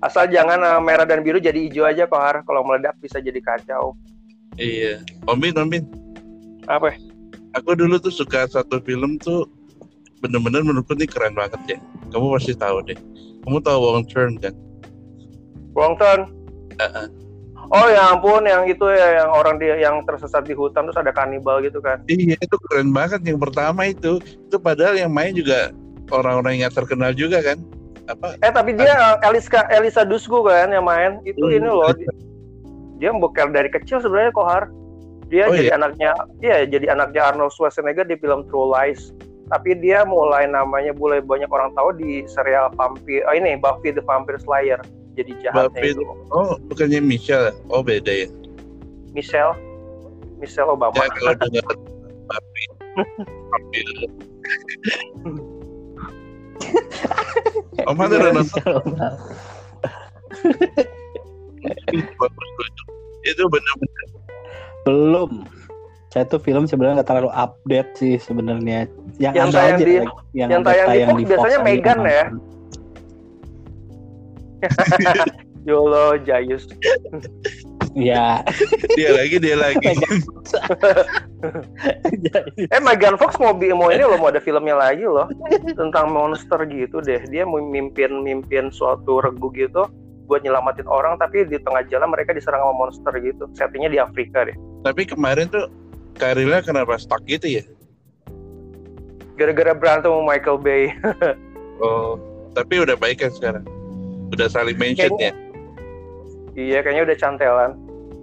Asal 0.00 0.32
jangan 0.32 0.60
uh, 0.64 0.80
merah 0.80 1.04
dan 1.04 1.20
biru 1.20 1.36
jadi 1.36 1.56
hijau 1.68 1.84
aja 1.84 2.08
Kohar. 2.08 2.40
Kalau 2.44 2.64
meledak 2.64 2.96
bisa 3.00 3.20
jadi 3.20 3.36
kacau. 3.40 3.92
Iya. 4.56 5.04
Omin, 5.28 5.56
Omin. 5.60 5.84
Apa? 6.64 6.96
Aku 7.60 7.76
dulu 7.76 8.00
tuh 8.00 8.12
suka 8.12 8.48
satu 8.48 8.80
film 8.80 9.20
tuh 9.20 9.44
bener-bener 10.24 10.64
menurutku 10.64 10.96
ini 10.96 11.04
keren 11.08 11.36
banget 11.36 11.60
ya. 11.76 11.78
Kamu 12.12 12.32
pasti 12.32 12.56
tahu 12.56 12.80
deh. 12.84 12.98
Kamu 13.44 13.58
tahu 13.60 13.78
Wong 13.80 14.04
Turn 14.08 14.36
kan? 14.40 14.52
Wong 15.76 15.96
Turn? 16.00 16.28
Uh 16.80 16.84
-uh. 16.84 17.06
Oh 17.70 17.86
ya 17.86 18.10
ampun, 18.10 18.42
yang 18.50 18.66
itu 18.66 18.82
ya 18.82 19.22
yang 19.22 19.30
orang 19.30 19.54
dia 19.62 19.78
yang 19.78 20.02
tersesat 20.02 20.42
di 20.42 20.58
hutan 20.58 20.90
terus 20.90 20.98
ada 20.98 21.14
kanibal 21.14 21.62
gitu 21.62 21.78
kan? 21.78 22.02
Iya 22.10 22.34
itu 22.34 22.56
keren 22.66 22.90
banget 22.90 23.22
yang 23.22 23.38
pertama 23.38 23.86
itu. 23.86 24.18
Itu 24.18 24.58
padahal 24.58 24.98
yang 24.98 25.14
main 25.14 25.38
juga 25.38 25.70
orang-orang 26.10 26.66
yang 26.66 26.72
terkenal 26.74 27.14
juga 27.14 27.38
kan? 27.38 27.62
Apa? 28.14 28.34
Eh 28.42 28.52
tapi 28.52 28.74
dia 28.74 29.18
Eliska 29.22 29.70
Elisa 29.70 30.02
Dusku 30.02 30.42
kan 30.42 30.70
yang 30.74 30.86
main. 30.86 31.22
Itu 31.22 31.46
hmm. 31.46 31.56
ini 31.56 31.68
loh 31.68 31.92
dia, 33.00 33.16
boker 33.16 33.48
dari 33.48 33.70
kecil 33.72 34.02
sebenarnya 34.02 34.32
Kohar. 34.36 34.68
Dia 35.30 35.46
oh, 35.46 35.54
jadi 35.54 35.70
iya? 35.70 35.78
anaknya 35.78 36.10
iya 36.42 36.56
jadi 36.66 36.86
anaknya 36.92 37.22
Arnold 37.32 37.54
Schwarzenegger 37.54 38.04
di 38.04 38.18
film 38.18 38.44
True 38.50 38.68
Lies. 38.74 39.14
Tapi 39.50 39.74
dia 39.82 40.06
mulai 40.06 40.46
namanya 40.46 40.94
mulai 40.94 41.18
banyak 41.18 41.50
orang 41.50 41.74
tahu 41.74 41.90
di 41.98 42.22
serial 42.30 42.70
vampir 42.78 43.22
oh 43.26 43.34
ini 43.34 43.58
Buffy 43.58 43.94
the 43.94 44.02
Vampire 44.02 44.38
Slayer. 44.42 44.78
Jadi 45.18 45.34
jahatnya 45.42 45.74
Buffy, 45.74 45.90
itu. 45.94 46.02
oh 46.30 46.54
bukannya 46.70 47.02
Michelle 47.02 47.54
oh 47.70 47.82
beda 47.82 48.26
ya. 48.26 48.28
Michelle. 49.14 49.54
Michelle 50.38 50.70
Obama. 50.70 50.96
Ya 50.98 51.10
kalau 51.14 51.34
dengar 51.38 51.74
Buffy 52.30 52.64
Om 57.86 57.96
Han 57.96 58.10
udah 58.12 58.32
nonton 58.32 58.62
itu. 63.24 63.42
Benar-benar 63.46 64.06
Belum. 64.88 65.30
Saya 66.10 66.26
tuh 66.26 66.42
film 66.42 66.66
sebenarnya 66.66 67.00
nggak 67.00 67.10
terlalu 67.12 67.30
update 67.30 67.90
sih 67.94 68.18
sebenarnya. 68.18 68.90
Yang, 69.22 69.34
Yang 69.36 69.46
ada 69.46 69.54
tayang 69.54 69.76
aja 69.78 69.84
di- 69.84 69.94
yang, 69.94 70.08
yang 70.34 70.60
ada 70.64 70.72
tayang 70.88 71.08
di 71.14 71.24
Fox 71.24 71.30
Fox 71.30 71.30
biasanya 71.30 71.58
aja 71.60 71.66
Megan 71.66 71.98
ya? 72.02 72.24
Yolo 75.68 76.16
Jayus. 76.24 76.64
Iya. 77.90 78.46
dia 78.94 79.10
lagi 79.12 79.36
dia 79.42 79.56
lagi. 79.58 79.90
Eh 82.70 82.80
Megan 82.84 83.16
Fox 83.16 83.40
mau 83.40 83.56
bi- 83.56 83.72
mau 83.72 83.88
ini 83.88 84.04
loh 84.04 84.20
mau 84.20 84.28
ada 84.28 84.38
filmnya 84.38 84.76
lagi 84.76 85.08
loh 85.08 85.26
tentang 85.72 86.12
monster 86.12 86.60
gitu 86.68 87.00
deh. 87.00 87.18
Dia 87.26 87.48
mau 87.48 87.58
mimpin 87.58 88.20
mimpin 88.20 88.68
suatu 88.68 89.24
regu 89.24 89.48
gitu 89.56 89.88
buat 90.28 90.44
nyelamatin 90.44 90.86
orang 90.86 91.18
tapi 91.18 91.42
di 91.42 91.58
tengah 91.58 91.82
jalan 91.90 92.12
mereka 92.12 92.30
diserang 92.30 92.62
sama 92.62 92.74
monster 92.76 93.12
gitu. 93.18 93.48
Settingnya 93.56 93.90
di 93.90 93.98
Afrika 93.98 94.44
deh. 94.44 94.54
Tapi 94.84 95.08
kemarin 95.08 95.48
tuh 95.48 95.66
karirnya 96.14 96.60
kenapa 96.60 97.00
stuck 97.00 97.24
gitu 97.24 97.48
ya? 97.48 97.64
Gara-gara 99.34 99.72
berantem 99.72 100.12
sama 100.12 100.22
Michael 100.36 100.58
Bay. 100.60 100.92
Oh, 101.80 102.20
tapi 102.52 102.84
udah 102.84 102.92
baik 102.92 103.24
kan 103.24 103.32
sekarang. 103.32 103.64
Udah 104.36 104.52
saling 104.52 104.76
mention 104.76 105.16
ya. 105.16 105.32
iya 106.52 106.84
kayaknya 106.84 107.08
udah 107.08 107.16
cantelan. 107.16 107.72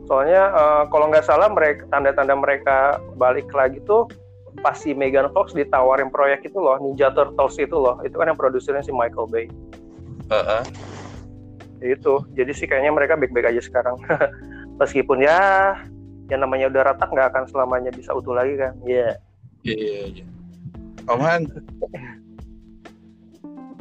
Soalnya 0.08 0.44
eh, 0.50 0.84
kalau 0.88 1.06
nggak 1.08 1.24
salah 1.24 1.48
mereka 1.48 1.84
tanda-tanda 1.88 2.34
mereka 2.34 2.78
balik 3.14 3.52
lagi 3.52 3.84
tuh 3.84 4.08
pas 4.58 4.74
si 4.74 4.90
Megan 4.92 5.30
Fox 5.30 5.54
ditawarin 5.54 6.10
proyek 6.10 6.42
itu 6.44 6.58
loh 6.58 6.80
Ninja 6.80 7.12
Turtles 7.12 7.56
itu 7.58 7.76
loh. 7.76 8.00
Itu 8.02 8.16
kan 8.16 8.28
yang 8.28 8.40
produsernya 8.40 8.82
si 8.82 8.90
Michael 8.90 9.28
Bay. 9.28 9.46
Heeh. 10.28 10.64
itu. 11.80 12.26
Jadi 12.34 12.52
sih 12.52 12.66
kayaknya 12.66 12.90
mereka 12.90 13.14
baik-baik 13.14 13.54
aja 13.54 13.62
sekarang. 13.62 14.02
Meskipun 14.82 15.22
ya 15.22 15.38
yang 16.28 16.42
namanya 16.42 16.68
udah 16.68 16.84
retak 16.86 17.06
nggak 17.08 17.30
akan 17.30 17.44
selamanya 17.46 17.94
bisa 17.94 18.12
utuh 18.12 18.34
lagi 18.34 18.58
kan. 18.58 18.74
Iya. 18.82 19.14
Iya 19.62 19.76
iya. 19.78 20.02
Iya. 20.10 20.26
Om 21.06 21.22
Han, 21.22 21.42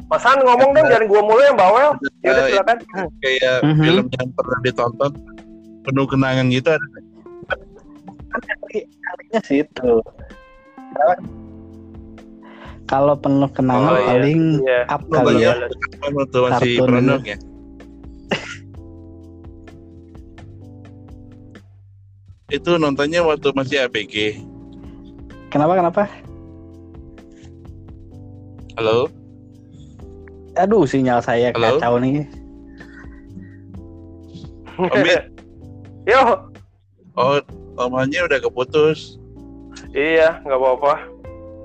Mas 0.07 0.23
Han 0.23 0.39
ngomong 0.39 0.71
dong 0.71 0.87
jangan 0.87 1.07
gua 1.07 1.21
mulu 1.21 1.41
yang 1.41 1.57
bawel. 1.57 1.89
ya 2.21 2.29
udah 2.31 2.39
Eh, 2.39 2.49
silakan. 2.49 2.77
kayak 3.19 3.55
Mhm. 3.65 3.81
film 3.81 4.05
yang 4.13 4.27
pernah 4.31 4.57
ditonton 4.61 5.11
penuh 5.87 6.03
kenangan 6.03 6.51
gitu 6.51 6.67
ada? 6.67 6.87
Kalinya 8.75 9.39
sih 9.47 9.63
itu. 9.63 9.89
Kalau 12.87 13.15
penuh 13.15 13.47
Oh, 13.47 13.51
kenangan 13.51 13.93
iya. 13.93 14.03
paling 14.05 14.41
Iya. 14.61 14.79
up 14.87 15.01
Oh, 15.05 15.11
kali 15.15 15.33
ya. 15.41 15.53
Waktu 16.03 16.37
masih 16.43 16.71
perenung 16.77 17.23
ya. 17.23 17.37
Itu 22.47 22.79
nontonnya 22.79 23.23
waktu 23.23 23.51
masih 23.51 23.87
ABG. 23.87 24.39
Kenapa 25.47 25.73
kenapa? 25.75 26.03
Halo? 28.77 29.11
Aduh 30.55 30.87
sinyal 30.87 31.19
saya 31.19 31.51
Halo? 31.51 31.75
kacau 31.77 31.99
nih. 31.99 32.23
Bin? 34.77 35.19
Yo 36.07 36.47
Oh, 37.17 37.41
Om 37.77 37.93
udah 37.97 38.39
keputus. 38.41 39.17
iya 39.93 40.39
nggak 40.47 40.57
apa-apa 40.57 40.93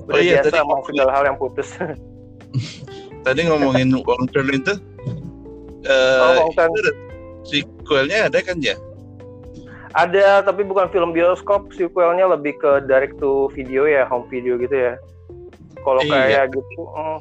udah 0.08 0.16
Oh 0.16 0.20
iya, 0.20 0.40
biasa 0.42 0.48
tadi 0.50 0.58
sama 0.58 0.74
segala 0.84 1.10
hal 1.14 1.24
yang 1.30 1.38
putus 1.38 1.68
Tadi 3.24 3.40
ngomongin 3.46 3.94
Wong 4.02 4.26
Chun 4.34 4.48
itu 4.50 4.74
eh 5.86 6.18
Oh, 6.20 6.50
Wong 6.50 6.52
Chun. 6.58 6.70
sequelnya 7.42 8.26
ada 8.30 8.38
kan 8.42 8.58
ya? 8.58 8.74
ada 9.92 10.40
tapi 10.40 10.64
bukan 10.64 10.88
film 10.88 11.12
bioskop 11.12 11.68
sequelnya 11.76 12.24
lebih 12.24 12.56
ke 12.56 12.80
direct 12.88 13.20
to 13.20 13.52
video 13.52 13.84
ya 13.84 14.08
home 14.08 14.24
video 14.32 14.56
gitu 14.56 14.72
ya 14.72 14.96
kalau 15.84 16.00
Iya. 16.00 16.48
kayak 16.48 16.56
gitu 16.56 16.80
mm, 16.80 17.18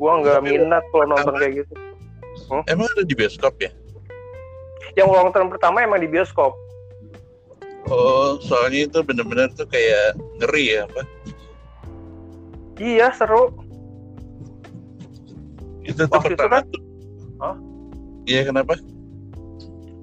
gua 0.00 0.24
nggak 0.24 0.40
minat 0.40 0.80
kalau 0.92 1.12
nonton 1.12 1.34
kayak 1.36 1.64
gitu 1.64 1.74
Emang 2.68 2.88
ada 2.96 3.04
di 3.04 3.12
bioskop 3.16 3.56
ya? 3.60 3.68
yang 4.96 5.12
long 5.12 5.28
term 5.28 5.52
pertama 5.52 5.84
emang 5.84 6.00
di 6.00 6.08
bioskop 6.08 6.56
Oh, 7.86 8.34
soalnya 8.40 8.84
itu 8.84 8.98
bener-bener 9.00 9.46
tuh 9.50 9.64
kayak 9.64 10.14
ngeri 10.38 10.74
ya 10.74 10.84
apa? 10.84 11.02
iya 12.76 13.08
seru 13.10 13.54
Itu 15.80 16.02
tuh 16.02 16.12
Waktu 16.12 16.34
itu 16.34 16.36
pertama 16.36 16.60
kan- 16.60 16.68
tuh. 16.68 16.82
Iya 18.26 18.40
kenapa? 18.44 18.74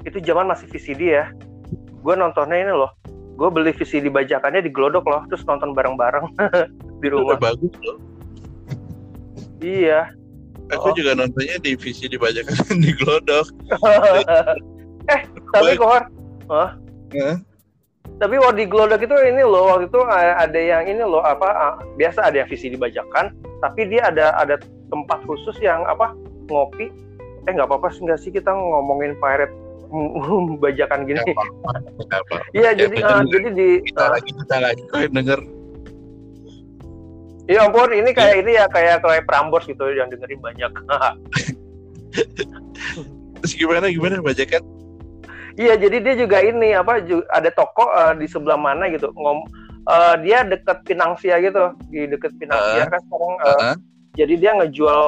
itu 0.03 0.19
zaman 0.19 0.47
masih 0.47 0.67
VCD 0.67 1.15
ya 1.15 1.31
gue 1.97 2.13
nontonnya 2.13 2.59
ini 2.59 2.73
loh 2.73 2.91
gue 3.33 3.49
beli 3.49 3.71
VCD 3.71 4.07
bajakannya 4.07 4.59
di 4.59 4.67
Glodok 4.67 5.03
loh 5.03 5.23
terus 5.27 5.43
nonton 5.43 5.71
bareng-bareng 5.71 6.27
di 6.99 7.07
Itu 7.07 7.13
rumah 7.13 7.35
udah 7.35 7.39
bagus 7.41 7.73
loh. 7.79 7.97
iya 9.59 10.11
Aku 10.71 10.89
Oh. 10.89 10.93
juga 10.93 11.11
nontonnya 11.13 11.55
di 11.57 11.75
visi 11.75 12.07
dibacakan 12.07 12.55
di 12.83 12.91
Glodok. 12.93 13.47
eh 15.13 15.21
tapi 15.51 15.71
Baik. 15.71 15.79
kohar 15.79 16.03
Hah? 16.47 16.69
Tapi 18.17 18.39
waktu 18.39 18.63
di 18.63 18.65
Glodok 18.69 19.01
itu 19.03 19.15
ini 19.19 19.43
loh 19.43 19.73
waktu 19.75 19.87
itu 19.91 19.99
ada 20.07 20.55
yang 20.59 20.87
ini 20.87 21.03
loh 21.03 21.19
apa 21.19 21.79
biasa 21.95 22.29
ada 22.31 22.43
yang 22.43 22.47
VCD 22.47 22.77
bajakan 22.77 23.33
tapi 23.59 23.87
dia 23.87 24.07
ada 24.07 24.31
ada 24.37 24.55
tempat 24.87 25.19
khusus 25.25 25.57
yang 25.59 25.83
apa 25.87 26.13
ngopi 26.47 26.91
eh 27.43 27.51
nggak 27.51 27.67
apa-apa 27.67 27.91
sih 27.91 28.01
nggak 28.05 28.19
sih 28.19 28.31
kita 28.31 28.51
ngomongin 28.51 29.15
pirate 29.19 29.51
bajakan 30.63 31.05
gini 31.05 31.19
iya 32.55 32.71
Ya, 32.71 32.87
jadi 32.87 32.97
bener. 32.97 33.11
ah, 33.11 33.23
jadi 33.27 33.49
di 33.53 33.67
Kita 33.85 34.01
ah, 34.01 34.09
lagi 34.17 34.29
kita 34.31 34.55
lagi 34.57 34.83
denger. 35.11 35.39
ya 37.45 37.67
ampun 37.67 37.91
ini 37.91 38.09
kayak 38.15 38.35
ini 38.41 38.55
ya 38.55 38.65
kayak 38.71 39.03
kayak 39.03 39.27
Prambors 39.27 39.67
gitu 39.67 39.83
yang 39.91 40.07
dengerin 40.07 40.39
banyak 40.39 40.71
Terus 43.43 43.53
gimana 43.59 43.91
gimana 43.91 44.23
bajakan? 44.23 44.63
Iya, 45.53 45.77
jadi 45.77 45.97
dia 46.01 46.15
juga 46.17 46.41
ini 46.41 46.73
apa 46.73 46.97
ju- 46.99 47.25
ada 47.29 47.49
toko 47.49 47.85
eh, 47.89 48.17
di 48.17 48.25
sebelah 48.25 48.57
mana 48.57 48.89
gitu. 48.89 49.13
Ngom 49.13 49.45
eh, 49.83 50.15
dia 50.21 50.41
deket 50.41 50.81
Pinangsia 50.83 51.37
gitu, 51.39 51.77
di 51.87 52.07
deket 52.07 52.33
Pinangsia 52.35 52.83
Ah. 52.83 52.89
kan 52.89 53.01
sekarang. 53.01 53.33
eh, 53.35 53.53
Heeh. 53.53 53.75
Jadi 54.13 54.33
dia 54.37 54.51
ngejual 54.53 55.03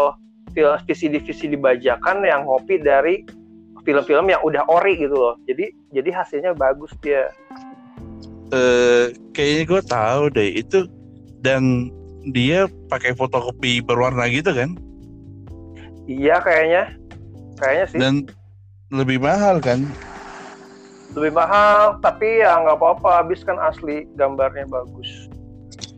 VCD-VCD 0.55 1.55
bajakan 1.55 2.21
yang 2.21 2.45
ngopi 2.45 2.77
dari 2.77 3.21
film-film 3.81 4.25
yang 4.27 4.41
udah 4.41 4.65
ori 4.65 4.97
gitu 4.97 5.13
loh. 5.13 5.35
Jadi 5.45 5.69
jadi 5.91 6.09
hasilnya 6.11 6.53
bagus 6.53 6.89
dia. 6.99 7.29
Eh, 8.47 9.13
kayaknya 9.31 9.63
gue 9.67 9.81
tahu 9.83 10.23
deh 10.31 10.49
itu 10.55 10.85
dan 11.39 11.89
dia 12.25 12.65
pakai 12.87 13.13
fotokopi 13.13 13.77
berwarna 13.79 14.25
gitu 14.25 14.49
kan 14.49 14.73
Iya 16.05 16.37
kayaknya, 16.39 16.83
kayaknya 17.57 17.85
sih 17.87 17.97
dan 17.97 18.13
lebih 18.89 19.17
mahal 19.17 19.57
kan 19.57 19.81
lebih 21.15 21.33
mahal. 21.33 21.97
Tapi 21.99 22.43
ya 22.43 22.59
nggak 22.61 22.77
apa-apa, 22.77 23.23
habis 23.23 23.41
kan 23.41 23.55
asli 23.59 24.05
gambarnya 24.13 24.67
bagus. 24.67 25.09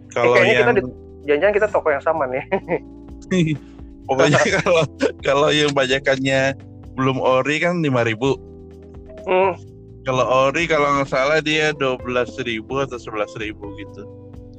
kalau 0.10 0.34
kayaknya 0.34 0.54
yang 0.54 0.62
kita 0.64 0.74
di- 0.82 0.98
Jangan-jangan 1.28 1.56
kita 1.60 1.68
toko 1.68 1.88
yang 1.92 2.00
sama 2.02 2.24
nih. 2.26 2.44
pokoknya 4.08 4.40
kalau 4.64 4.84
kalau 5.20 5.50
yang 5.52 5.76
bajakannya 5.76 6.56
belum 6.96 7.20
ori 7.20 7.60
kan 7.60 7.84
5000 7.84 8.16
Hmm, 9.28 9.52
kalau 10.08 10.24
ori 10.48 10.64
kalau 10.64 10.88
nggak 10.96 11.12
salah 11.12 11.44
dia 11.44 11.76
12.000 11.76 12.64
atau 12.64 12.96
11.000 12.96 13.52
gitu 13.52 14.04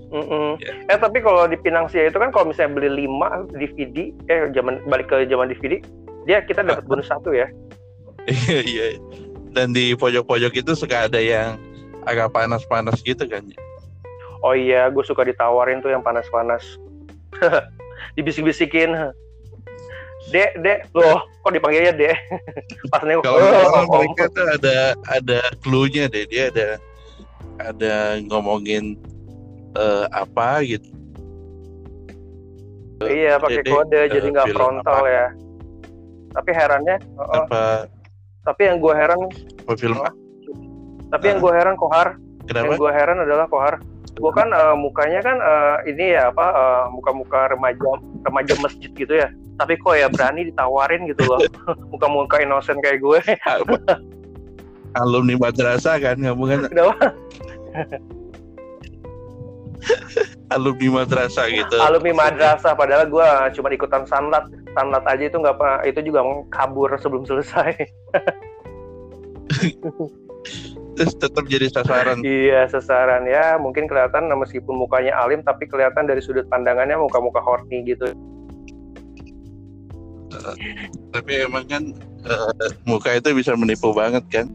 Mm-mm. 0.09 0.61
Ya. 0.61 0.73
Eh 0.89 0.99
tapi 1.01 1.21
kalau 1.21 1.49
di 1.49 1.57
Pinangsia 1.57 2.05
itu 2.05 2.17
kan 2.17 2.29
kalau 2.29 2.53
misalnya 2.53 2.77
beli 2.77 3.09
5 3.09 3.49
DVD, 3.53 4.13
eh 4.29 4.49
zaman 4.53 4.81
balik 4.85 5.09
ke 5.09 5.25
zaman 5.25 5.49
DVD, 5.49 5.81
dia 6.25 6.45
kita 6.45 6.61
dapat 6.61 6.85
bonus 6.89 7.09
satu 7.09 7.33
ya. 7.33 7.49
iya 8.29 8.61
iya 8.61 8.87
dan 9.53 9.73
di 9.73 9.97
pojok-pojok 9.97 10.53
itu 10.61 10.73
suka 10.77 11.09
ada 11.09 11.19
yang 11.19 11.57
agak 12.05 12.33
panas-panas 12.33 13.01
gitu 13.05 13.25
kan 13.29 13.45
Oh 14.43 14.55
iya, 14.55 14.87
gue 14.87 15.03
suka 15.03 15.27
ditawarin 15.27 15.83
tuh 15.83 15.91
yang 15.91 16.03
panas-panas. 16.03 16.63
Dibisik-bisikin. 18.17 18.95
Dek, 20.31 20.61
dek, 20.63 20.87
loh, 20.95 21.25
kok 21.43 21.55
dipanggilnya 21.55 21.95
dek? 21.95 22.15
Pas 22.93 23.03
nengok, 23.03 23.25
kalau 23.25 23.39
"Oh, 23.41 23.49
nggak 23.49 23.65
salah 23.65 23.83
om." 23.83 23.91
mereka 23.97 24.25
tuh 24.31 24.47
ada 24.47 24.77
ada 25.09 25.39
clue-nya 25.65 26.05
deh 26.11 26.29
dia 26.29 26.53
ada 26.53 26.69
ada 27.59 27.95
ngomongin 28.29 28.95
eh, 29.75 30.07
apa 30.13 30.63
gitu 30.69 30.91
iya 33.09 33.39
pakai 33.39 33.63
kode, 33.63 33.95
eh, 33.95 34.07
jadi 34.11 34.27
nggak 34.27 34.47
film 34.51 34.59
frontal 34.59 35.07
apa? 35.07 35.09
ya. 35.09 35.27
Tapi 36.35 36.51
herannya, 36.51 36.97
oh, 37.15 37.23
oh. 37.23 37.35
apa 37.47 37.63
tapi 38.49 38.65
yang 38.65 38.81
gue 38.81 38.95
heran, 38.97 39.29
apa 39.69 39.77
film? 39.77 40.01
Tapi 41.13 41.25
yang 41.29 41.39
gue 41.45 41.53
heran 41.53 41.77
kohar, 41.77 42.17
kenapa? 42.49 42.73
Yang 42.73 42.81
gue 42.81 42.93
heran 42.97 43.19
adalah 43.21 43.45
kohar. 43.53 43.77
gue 44.19 44.33
kan 44.35 44.51
uh, 44.51 44.75
mukanya 44.75 45.23
kan 45.23 45.39
uh, 45.39 45.79
ini 45.87 46.19
ya 46.19 46.35
apa 46.35 46.43
uh, 46.51 46.85
muka-muka 46.91 47.55
remaja 47.55 48.03
remaja 48.27 48.59
masjid 48.59 48.91
gitu 48.91 49.15
ya. 49.15 49.31
Tapi 49.63 49.79
kok 49.79 49.95
ya 49.95 50.11
berani 50.11 50.51
ditawarin 50.51 51.07
gitu 51.07 51.23
loh. 51.23 51.39
Muka-muka 51.95 52.43
innocent 52.43 52.83
kayak 52.83 52.99
gue. 52.99 53.21
Alumni 54.99 55.39
madrasah 55.39 56.03
kan 56.03 56.19
kamu 56.19 56.45
kan? 56.51 56.61
Alumni 60.55 60.89
madrasah 60.91 61.47
gitu. 61.55 61.79
Alumni 61.79 62.11
madrasah 62.11 62.75
padahal 62.75 63.07
gue 63.07 63.29
cuma 63.55 63.71
ikutan 63.71 64.03
sanlat 64.09 64.51
sanlat 64.77 65.05
aja 65.09 65.25
itu 65.29 65.37
nggak 65.39 65.57
apa 65.57 65.71
itu 65.89 66.01
juga 66.05 66.25
kabur 66.53 66.91
sebelum 66.99 67.25
selesai. 67.25 67.73
Terus 70.99 71.15
tetap 71.15 71.47
jadi 71.47 71.71
sasaran. 71.71 72.27
Iya 72.27 72.67
sasaran. 72.67 73.23
Ya 73.31 73.55
mungkin 73.55 73.87
kelihatan 73.87 74.27
meskipun 74.35 74.75
mukanya 74.75 75.15
alim 75.15 75.47
tapi 75.47 75.71
kelihatan 75.71 76.11
dari 76.11 76.19
sudut 76.19 76.45
pandangannya 76.51 76.99
muka-muka 76.99 77.39
horny 77.39 77.87
gitu. 77.87 78.11
Uh, 80.29 80.55
tapi 81.15 81.41
emang 81.41 81.65
kan 81.71 81.83
uh, 82.29 82.53
muka 82.85 83.17
itu 83.17 83.33
bisa 83.33 83.55
menipu 83.55 83.95
banget 83.95 84.27
kan? 84.29 84.47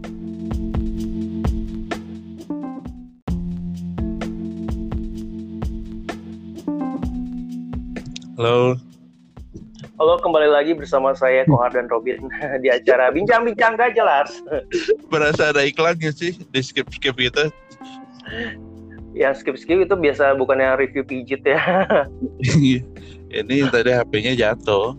Halo. 8.38 8.76
Halo, 10.04 10.20
kembali 10.20 10.52
lagi 10.52 10.76
bersama 10.76 11.16
saya 11.16 11.48
Kohar 11.48 11.72
dan 11.72 11.88
Robin 11.88 12.28
di 12.63 12.68
acara 12.68 13.08
Bincang-Bincang 13.08 13.80
Gak 13.80 13.96
Jelas. 13.96 14.36
Berasa 15.16 15.56
ada 15.56 15.63
iklannya 15.63 16.12
sih 16.12 16.36
di 16.52 16.60
skip-skip 16.60 17.16
gitu. 17.16 17.48
Ya 19.16 19.32
skip-skip 19.32 19.80
itu 19.80 19.96
biasa 19.96 20.36
bukannya 20.36 20.76
review 20.76 21.08
pijit 21.08 21.48
ya. 21.48 21.88
Ini 23.32 23.72
tadi 23.72 23.96
HP-nya 23.96 24.36
jatuh. 24.36 24.92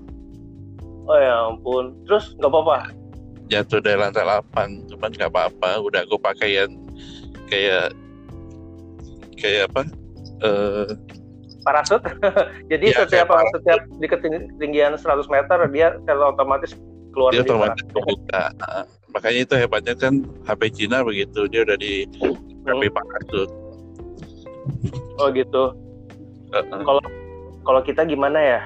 Oh 1.04 1.18
ya 1.20 1.52
ampun. 1.52 1.92
Terus 2.08 2.32
nggak 2.40 2.48
apa-apa? 2.48 2.78
Jatuh 3.52 3.84
dari 3.84 4.00
lantai 4.00 4.24
8, 4.24 4.88
cuman 4.88 5.10
nggak 5.12 5.28
apa-apa. 5.28 5.84
Udah 5.84 6.08
aku 6.08 6.16
pakai 6.16 6.64
yang 6.64 6.80
kayak 7.52 7.92
kayak 9.36 9.68
apa? 9.68 9.82
Uh, 10.40 10.88
parasut. 11.64 12.02
Jadi 12.70 12.92
ya, 12.92 13.02
setiap 13.02 13.32
parasut. 13.32 13.64
setiap 13.64 13.80
di 13.98 14.06
ketinggian 14.06 14.94
100 15.00 15.26
meter 15.32 15.58
dia 15.72 15.96
secara 16.04 16.30
otomatis 16.30 16.76
keluar 17.16 17.32
dia 17.32 17.42
otomatis 17.42 17.82
terbuka. 17.88 18.42
Nah, 18.60 18.84
makanya 19.16 19.40
itu 19.48 19.54
hebatnya 19.56 19.94
kan 19.96 20.28
HP 20.44 20.62
Cina 20.76 21.00
begitu, 21.00 21.48
dia 21.48 21.64
udah 21.64 21.76
di 21.80 22.04
HP 22.68 22.82
hmm. 22.84 22.94
parasut. 22.94 23.48
Oh 25.18 25.28
gitu. 25.32 25.72
Kalau 26.52 27.02
uh, 27.02 27.10
kalau 27.64 27.80
kita 27.82 28.04
gimana 28.04 28.38
ya? 28.38 28.60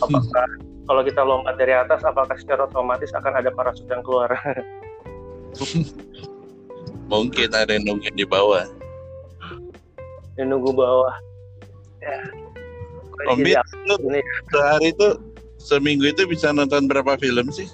Apakah 0.00 0.48
hmm. 0.48 0.88
kalau 0.88 1.02
kita 1.04 1.20
lompat 1.20 1.54
dari 1.60 1.76
atas 1.76 2.00
apakah 2.02 2.34
secara 2.40 2.64
otomatis 2.64 3.12
akan 3.12 3.44
ada 3.44 3.52
parasut 3.52 3.86
yang 3.92 4.00
keluar? 4.00 4.32
Mungkin 7.12 7.54
ada 7.54 7.70
yang 7.70 7.86
nunggu 7.86 8.10
di 8.18 8.26
bawah. 8.26 8.66
Yang 10.34 10.46
nunggu 10.52 10.74
bawah 10.74 11.14
ya. 12.06 12.20
Om 13.26 13.40
sehari 14.52 14.92
itu 14.92 15.08
seminggu 15.56 16.06
itu 16.06 16.28
bisa 16.28 16.52
nonton 16.52 16.86
berapa 16.86 17.18
film 17.18 17.50
sih? 17.50 17.66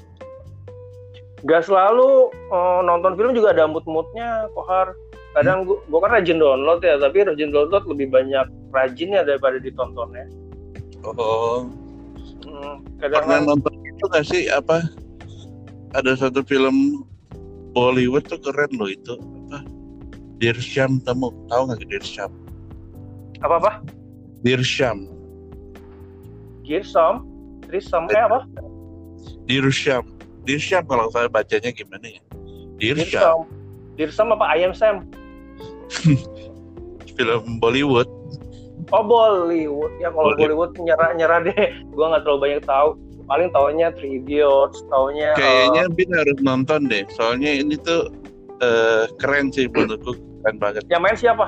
Gak 1.43 1.67
selalu 1.67 2.31
uh, 2.55 2.81
nonton 2.87 3.19
film 3.19 3.35
juga 3.35 3.51
ada 3.51 3.67
mood-moodnya, 3.67 4.47
Kohar. 4.55 4.95
Kadang 5.35 5.67
hmm. 5.67 5.91
gue 5.91 5.99
kan 5.99 6.13
rajin 6.15 6.39
download 6.39 6.81
ya, 6.87 6.95
tapi 7.03 7.27
rajin 7.27 7.51
download 7.51 7.83
lebih 7.91 8.15
banyak 8.15 8.47
rajinnya 8.71 9.27
daripada 9.27 9.59
ditontonnya. 9.59 10.31
Oh. 11.03 11.67
Hmm, 12.47 12.87
kadang 13.03 13.27
Pernah 13.27 13.39
kan, 13.43 13.49
nonton 13.51 13.75
itu 13.83 14.05
gak 14.07 14.27
sih 14.27 14.43
apa? 14.49 14.87
Ada 15.99 16.29
satu 16.29 16.47
film 16.47 17.03
Bollywood 17.75 18.29
tuh 18.31 18.39
keren 18.39 18.71
loh 18.79 18.89
itu 18.89 19.19
apa? 19.19 19.67
Dirsham 20.39 21.03
tamu 21.03 21.35
tahu 21.51 21.71
nggak 21.71 21.87
Dirsham? 21.91 22.31
Apa 23.43 23.59
apa? 23.59 23.73
Dirsham. 24.43 25.07
Dirsham? 26.67 27.27
Dirsham 27.71 28.11
kayak 28.11 28.27
apa? 28.27 28.41
Dirsham. 29.47 30.05
Dirsham 30.43 30.83
kalau 30.91 31.07
saya 31.15 31.31
bacanya 31.31 31.71
gimana 31.71 32.19
ya? 32.19 32.23
Dirsham. 32.79 33.47
Dirsham 33.95 34.35
apa 34.35 34.45
Ayam 34.51 34.75
Sam? 34.75 35.07
Film 37.15 37.63
Bollywood. 37.63 38.11
Oh 38.91 39.07
Bollywood 39.07 39.95
ya 40.03 40.11
kalau 40.11 40.35
Bollywood, 40.35 40.75
nyerah 40.83 41.15
nyerah 41.15 41.39
deh. 41.47 41.55
Gua 41.95 42.11
nggak 42.11 42.27
terlalu 42.27 42.41
banyak 42.51 42.63
tahu. 42.67 42.89
Paling 43.31 43.49
taunya 43.55 43.95
Three 43.95 44.19
Idiots, 44.19 44.83
taunya. 44.91 45.39
Kayaknya 45.39 45.87
uh, 45.87 45.93
Bin 45.95 46.11
harus 46.11 46.39
nonton 46.43 46.91
deh. 46.91 47.07
Soalnya 47.15 47.63
ini 47.63 47.79
tuh 47.79 48.11
uh, 48.59 49.07
keren 49.23 49.55
sih 49.55 49.71
menurutku 49.71 50.19
keren 50.43 50.59
banget. 50.59 50.83
Yang 50.91 51.03
main 51.07 51.17
siapa? 51.17 51.47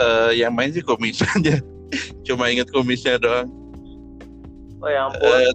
Uh, 0.00 0.30
yang 0.32 0.56
main 0.56 0.72
sih 0.72 0.82
kumis 0.82 1.20
aja. 1.20 1.60
Cuma 2.26 2.48
inget 2.48 2.72
kumisnya 2.72 3.20
doang. 3.20 3.52
Oh 4.80 4.88
ya 4.88 5.12
ampun. 5.12 5.28
Uh, 5.28 5.52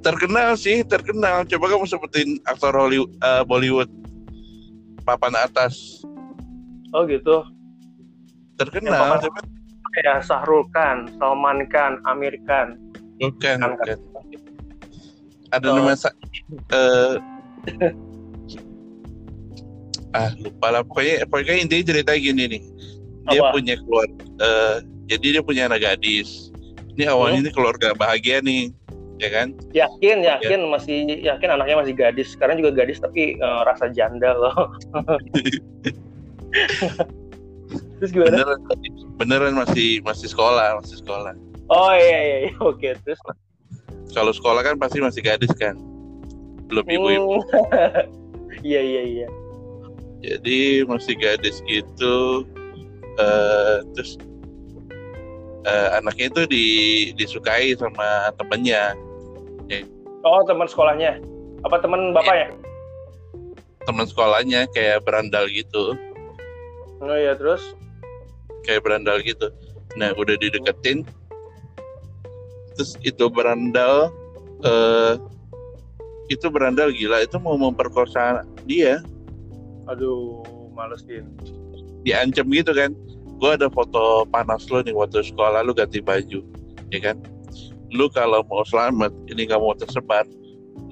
terkenal 0.00 0.54
sih 0.54 0.86
terkenal. 0.86 1.42
Coba 1.44 1.74
kamu 1.74 1.86
sebutin 1.90 2.38
aktor 2.46 2.72
Hollywood 2.72 3.10
uh, 3.20 3.42
Bollywood. 3.42 3.90
Papan 5.02 5.34
atas. 5.36 6.00
Oh 6.94 7.04
gitu. 7.04 7.44
Terkenal. 8.56 9.20
Ya, 9.20 9.28
ya 10.00 10.14
Sahrul 10.22 10.64
Khan 10.70 11.10
Salman 11.18 11.66
Khan 11.68 11.98
Amir 12.06 12.38
Khan. 12.46 12.78
Bukan 13.18 13.58
kan, 13.62 13.78
bukan. 13.78 13.98
ada 15.54 15.70
oh. 15.70 15.74
nama 15.78 15.94
uh, 15.94 17.14
ah 20.18 20.34
lupa 20.42 20.66
lah. 20.74 20.82
Pokoknya 20.82 21.22
pokoknya 21.30 21.62
intinya 21.62 21.94
cerita 21.94 22.10
gini 22.18 22.58
nih 22.58 22.62
dia 23.30 23.40
Apa? 23.40 23.52
punya 23.56 23.74
keluarga 23.80 24.22
uh, 24.40 24.76
jadi 25.08 25.26
dia 25.38 25.42
punya 25.42 25.62
anak 25.68 25.80
gadis 25.84 26.52
ini 26.94 27.04
awalnya 27.08 27.40
hmm. 27.40 27.44
ini 27.48 27.50
keluarga 27.52 27.88
bahagia 27.96 28.40
nih 28.44 28.70
ya 29.22 29.28
kan 29.30 29.54
yakin 29.70 30.26
yakin 30.26 30.60
ya. 30.66 30.68
masih 30.68 30.98
yakin 31.22 31.48
anaknya 31.54 31.76
masih 31.78 31.94
gadis 31.94 32.34
sekarang 32.34 32.58
juga 32.58 32.84
gadis 32.84 32.98
tapi 32.98 33.38
uh, 33.38 33.62
rasa 33.62 33.88
janda 33.94 34.34
loh 34.34 34.74
terus 37.98 38.10
gimana 38.10 38.42
beneran, 38.42 38.60
beneran 39.18 39.54
masih 39.54 40.02
masih 40.02 40.28
sekolah 40.30 40.82
masih 40.82 40.98
sekolah 40.98 41.32
oh 41.70 41.92
iya 41.94 42.18
iya, 42.20 42.36
iya. 42.50 42.52
oke 42.58 42.88
terus 43.06 43.20
kalau 44.12 44.34
sekolah 44.34 44.62
kan 44.66 44.78
pasti 44.78 44.98
masih 44.98 45.22
gadis 45.22 45.50
kan 45.54 45.78
belum 46.68 46.84
ibu-ibu 46.90 47.38
hmm. 47.38 48.64
iya 48.68 48.80
iya 48.82 49.02
iya 49.02 49.28
jadi 50.24 50.88
masih 50.88 51.14
gadis 51.20 51.60
gitu 51.68 52.48
uh, 53.18 53.82
terus 53.94 54.18
uh, 55.66 55.88
anaknya 55.98 56.30
itu 56.30 56.42
di, 56.48 56.66
disukai 57.16 57.74
sama 57.76 58.30
temennya. 58.38 58.94
Ya. 59.68 59.80
oh 60.24 60.44
teman 60.44 60.68
sekolahnya? 60.68 61.20
Apa 61.64 61.80
teman 61.80 62.12
bapaknya? 62.12 62.52
Ya. 62.52 62.56
teman 63.84 64.08
sekolahnya 64.08 64.64
kayak 64.72 65.04
berandal 65.04 65.44
gitu. 65.52 65.92
Oh 67.04 67.16
ya 67.16 67.36
terus? 67.36 67.76
Kayak 68.64 68.84
berandal 68.88 69.20
gitu. 69.20 69.52
Nah 70.00 70.16
udah 70.16 70.40
dideketin. 70.40 71.04
Terus 72.74 72.96
itu 73.04 73.28
berandal 73.28 74.08
uh, 74.64 75.20
itu 76.32 76.48
berandal 76.48 76.88
gila. 76.96 77.20
Itu 77.20 77.36
mau 77.36 77.60
memperkosa 77.60 78.48
dia. 78.64 79.04
Aduh 79.84 80.40
males 80.72 81.04
dia 81.04 81.22
diancam 82.04 82.46
gitu 82.52 82.72
kan. 82.76 82.92
Gue 83.40 83.50
ada 83.58 83.66
foto 83.72 84.28
panas 84.30 84.68
lo 84.70 84.80
nih 84.84 84.94
waktu 84.94 85.24
sekolah 85.26 85.66
lu 85.66 85.74
ganti 85.74 85.98
baju 85.98 86.40
ya 86.94 87.00
kan? 87.00 87.16
Lu 87.90 88.06
kalau 88.12 88.46
mau 88.46 88.62
selamat 88.62 89.10
ini 89.32 89.48
gak 89.48 89.58
mau 89.58 89.74
tersebar 89.74 90.24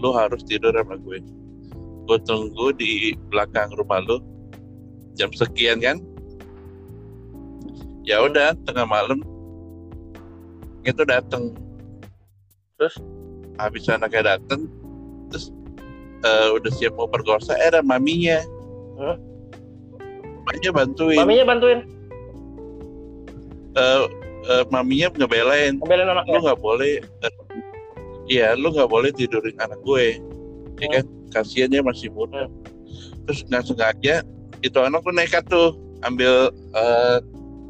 lu 0.03 0.11
harus 0.11 0.43
tidur 0.43 0.75
sama 0.75 0.99
gue. 0.99 1.23
Gue 2.11 2.19
tunggu 2.27 2.75
di 2.75 3.15
belakang 3.31 3.71
rumah 3.79 4.03
lu 4.03 4.19
jam 5.15 5.31
sekian 5.31 5.79
kan? 5.79 6.03
Ya 8.03 8.19
udah 8.19 8.59
tengah 8.67 8.89
malam 8.89 9.23
itu 10.83 11.03
dateng. 11.07 11.55
Terus 12.81 12.99
habis 13.61 13.87
anaknya 13.87 14.35
dateng 14.35 14.67
terus 15.31 15.55
uh, 16.27 16.59
udah 16.59 16.71
siap 16.75 16.99
mau 16.99 17.07
perkosa 17.07 17.55
eh 17.55 17.71
ada 17.71 17.81
maminya. 17.85 18.43
Huh? 18.99 19.17
Maminya 20.53 20.73
bantuin. 20.77 21.19
Maminya 21.25 21.45
bantuin. 21.49 21.81
Uh, 23.73 24.05
uh, 24.53 24.65
maminya 24.69 25.09
ngebelain. 25.17 25.81
Ngebelain 25.81 26.09
anaknya. 26.13 26.33
Lu 26.37 26.41
nggak 26.45 26.61
boleh. 26.61 26.95
Iya, 28.29 28.53
uh, 28.53 28.61
lu 28.61 28.69
nggak 28.77 28.91
boleh 28.93 29.11
tidurin 29.17 29.57
anak 29.57 29.81
gue. 29.81 30.21
Hmm. 30.21 30.81
Ya 30.85 30.89
kan, 31.01 31.05
kasiannya 31.33 31.81
masih 31.81 32.13
muda. 32.13 32.45
Hmm. 32.45 33.25
Terus 33.25 33.41
nggak 33.49 33.65
sengaja 33.65 34.15
itu 34.63 34.79
anak 34.79 35.01
tuh 35.03 35.15
nekat 35.15 35.45
tuh 35.51 35.75
ambil 36.07 36.51
eh, 36.55 37.19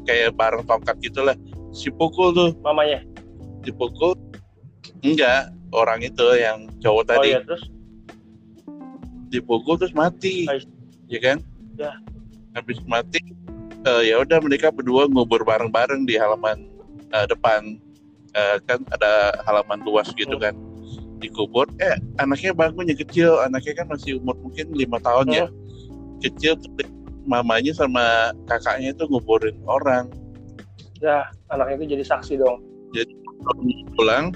kayak 0.05 0.37
barang 0.37 0.63
tongkat 0.69 0.95
gitulah 1.01 1.33
si 1.73 1.89
pukul 1.89 2.33
tuh 2.33 2.49
mamanya 2.61 3.01
dipukul 3.65 4.13
enggak 5.01 5.49
orang 5.73 6.05
itu 6.05 6.25
yang 6.37 6.69
cowok 6.85 7.01
oh 7.01 7.05
tadi 7.09 7.29
iya 7.33 7.41
terus 7.41 7.65
dipukul 9.33 9.73
terus 9.81 9.93
mati 9.97 10.45
Ais. 10.45 10.69
ya 11.09 11.19
kan 11.21 11.41
Ya. 11.73 11.97
Habis 12.53 12.77
mati 12.85 13.21
eh, 13.83 14.01
ya 14.13 14.21
udah 14.21 14.39
mereka 14.39 14.71
berdua 14.71 15.09
ngubur 15.09 15.43
bareng-bareng 15.43 16.07
di 16.07 16.15
halaman 16.15 16.69
eh, 17.11 17.25
depan. 17.27 17.77
Eh, 18.33 18.57
kan 18.65 18.81
ada 18.89 19.37
halaman 19.45 19.85
luas 19.85 20.09
gitu 20.17 20.41
kan 20.41 20.57
dikubur. 21.21 21.69
Eh 21.77 21.93
anaknya 22.17 22.49
bangun 22.55 22.89
yang 22.89 22.97
kecil. 22.97 23.37
Anaknya 23.45 23.83
kan 23.83 23.87
masih 23.93 24.17
umur 24.17 24.33
mungkin 24.41 24.73
lima 24.73 24.97
tahun 24.97 25.29
ya. 25.29 25.45
Kecil 26.23 26.57
mamanya 27.29 27.71
sama 27.77 28.33
kakaknya 28.49 28.91
itu 28.97 29.05
nguburin 29.05 29.53
orang. 29.69 30.09
Ya 30.97 31.29
anaknya 31.53 31.85
itu 31.85 31.85
jadi 31.99 32.05
saksi 32.09 32.41
dong. 32.41 32.65
Pulang 33.93 34.33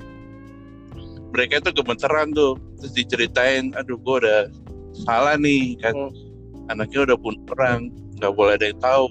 mereka 1.34 1.58
itu 1.58 1.69
gemeteran 1.73 2.38
tuh. 2.38 2.53
Terus 2.77 2.93
diceritain 2.93 3.73
aduh 3.73 3.97
gue 3.97 4.15
udah 4.21 4.41
salah 4.93 5.36
nih 5.41 5.73
kan. 5.82 5.95
Hmm. 5.97 6.13
anaknya 6.67 7.08
udah 7.08 7.15
bunuh 7.15 7.47
orang 7.56 7.95
nggak 8.17 8.34
boleh 8.34 8.53
ada 8.58 8.65
yang 8.69 8.82
tahu. 8.82 9.06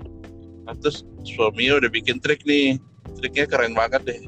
Nah, 0.67 0.75
terus 0.83 1.07
suaminya 1.23 1.79
udah 1.83 1.91
bikin 1.91 2.19
trik 2.19 2.43
nih. 2.43 2.79
Triknya 3.23 3.47
keren 3.47 3.73
banget 3.73 4.03
deh. 4.05 4.21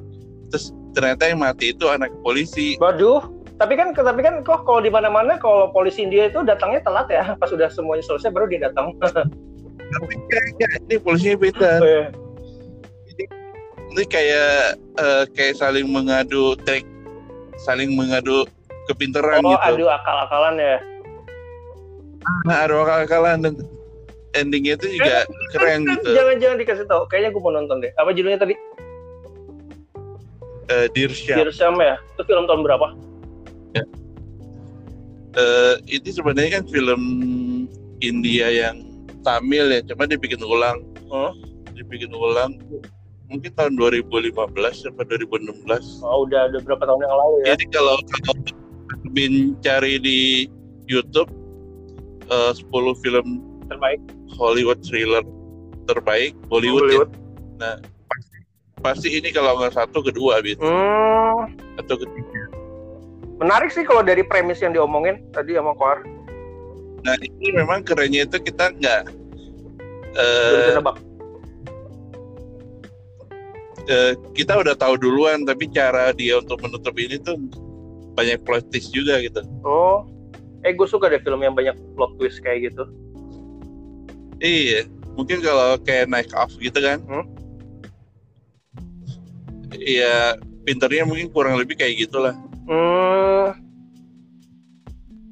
Terus 0.55 0.73
ternyata 0.95 1.29
yang 1.29 1.43
mati 1.43 1.75
itu 1.75 1.85
anak 1.91 2.14
polisi. 2.23 2.79
Waduh, 2.79 3.27
tapi 3.59 3.75
kan 3.75 3.93
tapi 3.93 4.23
kan 4.23 4.41
kok 4.47 4.64
kalau 4.64 4.81
di 4.81 4.88
mana-mana 4.88 5.37
kalau 5.37 5.69
polisi 5.75 6.07
India 6.07 6.31
itu 6.31 6.47
datangnya 6.47 6.81
telat 6.87 7.11
ya, 7.11 7.25
pas 7.41 7.51
sudah 7.51 7.69
semuanya 7.69 8.07
selesai 8.07 8.31
baru 8.31 8.47
dia 8.49 8.71
datang. 8.71 8.95
tapi 9.93 10.14
kayaknya 10.31 10.67
ini 10.88 10.97
polisinya 11.01 11.37
beda. 11.41 11.73
Oh, 11.81 11.88
iya. 11.88 12.07
ini 13.88 14.05
kayak 14.05 14.77
eh, 15.01 15.25
kayak 15.33 15.57
saling 15.57 15.88
mengadu 15.88 16.53
trik 16.62 16.85
saling 17.59 17.97
mengadu 17.97 18.47
kepintaran 18.87 19.43
oh, 19.43 19.57
gitu. 19.57 19.64
aduh 19.64 19.88
akal-akalan 19.91 20.55
ya. 20.61 20.77
nah 22.45 22.69
ada 22.69 22.75
akal-akalan. 22.85 23.37
dan 23.43 23.55
endingnya 24.38 24.79
itu 24.79 24.87
juga 24.94 25.27
keren 25.53 25.85
gitu 25.85 26.14
Jangan-jangan 26.14 26.57
dikasih 26.62 26.87
tahu. 26.87 27.03
Kayaknya 27.11 27.31
gue 27.35 27.42
mau 27.42 27.53
nonton 27.55 27.77
deh. 27.83 27.92
Apa 27.98 28.11
judulnya 28.14 28.40
tadi? 28.40 28.55
Eh, 30.68 30.87
Dear 30.92 31.12
Syam. 31.12 31.37
Dirsham 31.42 31.74
ya. 31.81 31.96
Itu 32.14 32.22
film 32.29 32.44
tahun 32.46 32.62
berapa? 32.62 32.88
Eh, 35.38 35.74
ini 35.87 36.11
sebenarnya 36.11 36.61
kan 36.61 36.64
film 36.66 37.03
India 38.03 38.48
yang 38.51 38.83
Tamil 39.22 39.70
ya, 39.70 39.85
cuma 39.87 40.09
dibikin 40.09 40.40
ulang. 40.42 40.83
Hmm. 41.12 41.31
Dibikin 41.77 42.11
ulang 42.11 42.59
mungkin 43.29 43.53
tahun 43.55 43.77
2015 43.77 44.88
sampai 44.88 45.05
2016. 45.05 46.01
Oh, 46.01 46.24
udah 46.24 46.48
udah 46.48 46.61
berapa 46.64 46.83
tahun 46.83 47.01
yang 47.05 47.14
lalu 47.14 47.37
ya? 47.44 47.46
Jadi 47.55 47.64
kalau 47.70 47.96
kalau 48.01 48.35
bin 49.12 49.55
cari 49.61 50.01
di 50.01 50.48
YouTube 50.88 51.29
eh, 52.33 52.53
10 52.57 52.72
film 53.05 53.27
Terbaik. 53.68 54.00
Hollywood 54.31 54.81
thriller 54.81 55.22
terbaik 55.85 56.37
Hollywood, 56.46 56.85
Hollywood. 56.85 57.11
ya. 57.59 57.81
Pasti 58.78 59.11
ini 59.11 59.28
kalau 59.28 59.57
nggak 59.57 59.74
satu 59.74 59.98
kedua 60.00 60.38
gitu 60.40 60.61
Hmm, 60.61 61.50
atau 61.76 61.96
ketiga. 61.96 62.42
menarik 63.38 63.70
sih 63.70 63.83
kalau 63.83 64.02
dari 64.02 64.20
premis 64.20 64.59
yang 64.59 64.70
diomongin 64.70 65.18
tadi 65.31 65.54
sama 65.54 65.72
Kohar. 65.72 66.02
Nah 67.00 67.14
ini 67.16 67.52
memang 67.52 67.83
kerennya 67.83 68.24
itu 68.24 68.38
kita 68.38 68.70
nggak 68.72 69.02
nebak. 70.74 70.96
eh, 73.87 74.12
kita 74.33 74.52
udah 74.54 74.74
tahu 74.74 74.94
duluan 74.94 75.42
tapi 75.42 75.64
cara 75.66 76.12
dia 76.12 76.37
untuk 76.37 76.61
menutup 76.61 76.92
ini 76.94 77.16
tuh 77.18 77.38
banyak 78.12 78.42
plot 78.42 78.68
twist 78.68 78.90
juga 78.90 79.16
gitu. 79.18 79.40
Oh, 79.62 80.04
eh 80.61 80.70
gue 80.70 80.85
suka 80.85 81.09
deh 81.09 81.18
film 81.18 81.40
yang 81.40 81.54
banyak 81.54 81.72
plot 81.94 82.12
twist 82.16 82.42
kayak 82.42 82.68
gitu. 82.68 82.85
Iya, 84.38 84.87
mungkin 85.18 85.42
kalau 85.42 85.79
kayak 85.83 86.07
Night 86.07 86.31
Off 86.35 86.55
gitu 86.59 86.79
kan. 86.79 87.03
Hmm. 87.07 87.27
Iya, 89.74 90.38
pinternya 90.62 91.05
mungkin 91.07 91.31
kurang 91.35 91.59
lebih 91.59 91.79
kayak 91.79 92.07
gitulah. 92.07 92.35
Hmm, 92.68 93.57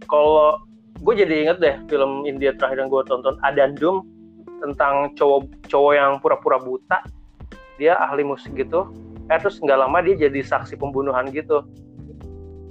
kalau 0.09 0.59
gue 1.03 1.14
jadi 1.14 1.35
inget 1.47 1.59
deh 1.61 1.77
film 1.92 2.25
India 2.25 2.57
terakhir 2.57 2.83
yang 2.83 2.90
gue 2.90 3.03
tonton 3.05 3.37
Adandum 3.45 4.07
tentang 4.64 5.12
cowok 5.12 5.45
cowok 5.69 5.92
yang 5.92 6.12
pura-pura 6.25 6.57
buta 6.57 7.05
dia 7.77 8.01
ahli 8.01 8.25
musik 8.25 8.57
gitu 8.57 8.88
eh 9.29 9.37
terus 9.37 9.61
nggak 9.61 9.77
lama 9.77 10.01
dia 10.01 10.16
jadi 10.16 10.40
saksi 10.40 10.81
pembunuhan 10.81 11.29
gitu 11.29 11.61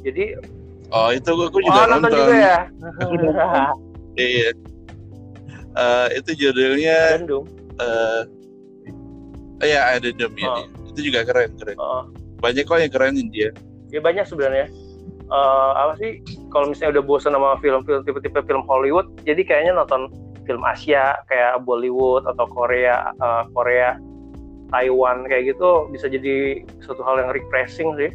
jadi 0.01 0.41
Oh 0.93 1.09
itu 1.09 1.29
gue, 1.33 1.49
oh 1.49 1.61
juga 1.65 1.81
nonton 1.89 2.13
nonton. 2.13 2.19
juga 2.21 2.35
ya. 2.37 2.59
Iya. 4.15 4.49
Eh, 5.75 6.07
itu 6.23 6.31
judulnya 6.47 7.19
Adandum 7.19 7.43
eh 9.59 9.67
ya 9.71 9.95
ada 9.95 10.07
Dom 10.15 10.31
ya. 10.35 10.47
Oh. 10.51 10.63
Itu 10.91 10.99
juga 11.11 11.27
keren 11.27 11.51
keren. 11.59 11.75
Oh, 11.79 12.07
Banyak 12.39 12.63
kok 12.67 12.79
yang 12.79 12.91
keren 12.91 13.15
India. 13.19 13.51
ya 13.91 13.99
banyak 14.03 14.27
sebenarnya 14.27 14.67
Eh, 15.25 15.71
apa 15.73 15.97
sih 15.97 16.21
kalau 16.53 16.69
misalnya 16.69 17.01
udah 17.01 17.05
bosan 17.09 17.33
sama 17.33 17.57
film-film 17.57 18.05
tipe-tipe 18.05 18.45
film 18.45 18.61
Hollywood 18.69 19.09
jadi 19.25 19.41
kayaknya 19.41 19.73
nonton 19.73 20.13
film 20.45 20.61
Asia 20.61 21.17
kayak 21.25 21.65
Bollywood 21.65 22.29
atau 22.29 22.45
Korea 22.45 23.09
eh, 23.09 23.43
Korea 23.57 23.97
Taiwan 24.69 25.25
kayak 25.25 25.57
gitu 25.57 25.89
bisa 25.89 26.05
jadi 26.13 26.61
suatu 26.85 27.01
hal 27.01 27.25
yang 27.25 27.33
refreshing 27.33 27.89
sih 27.97 28.11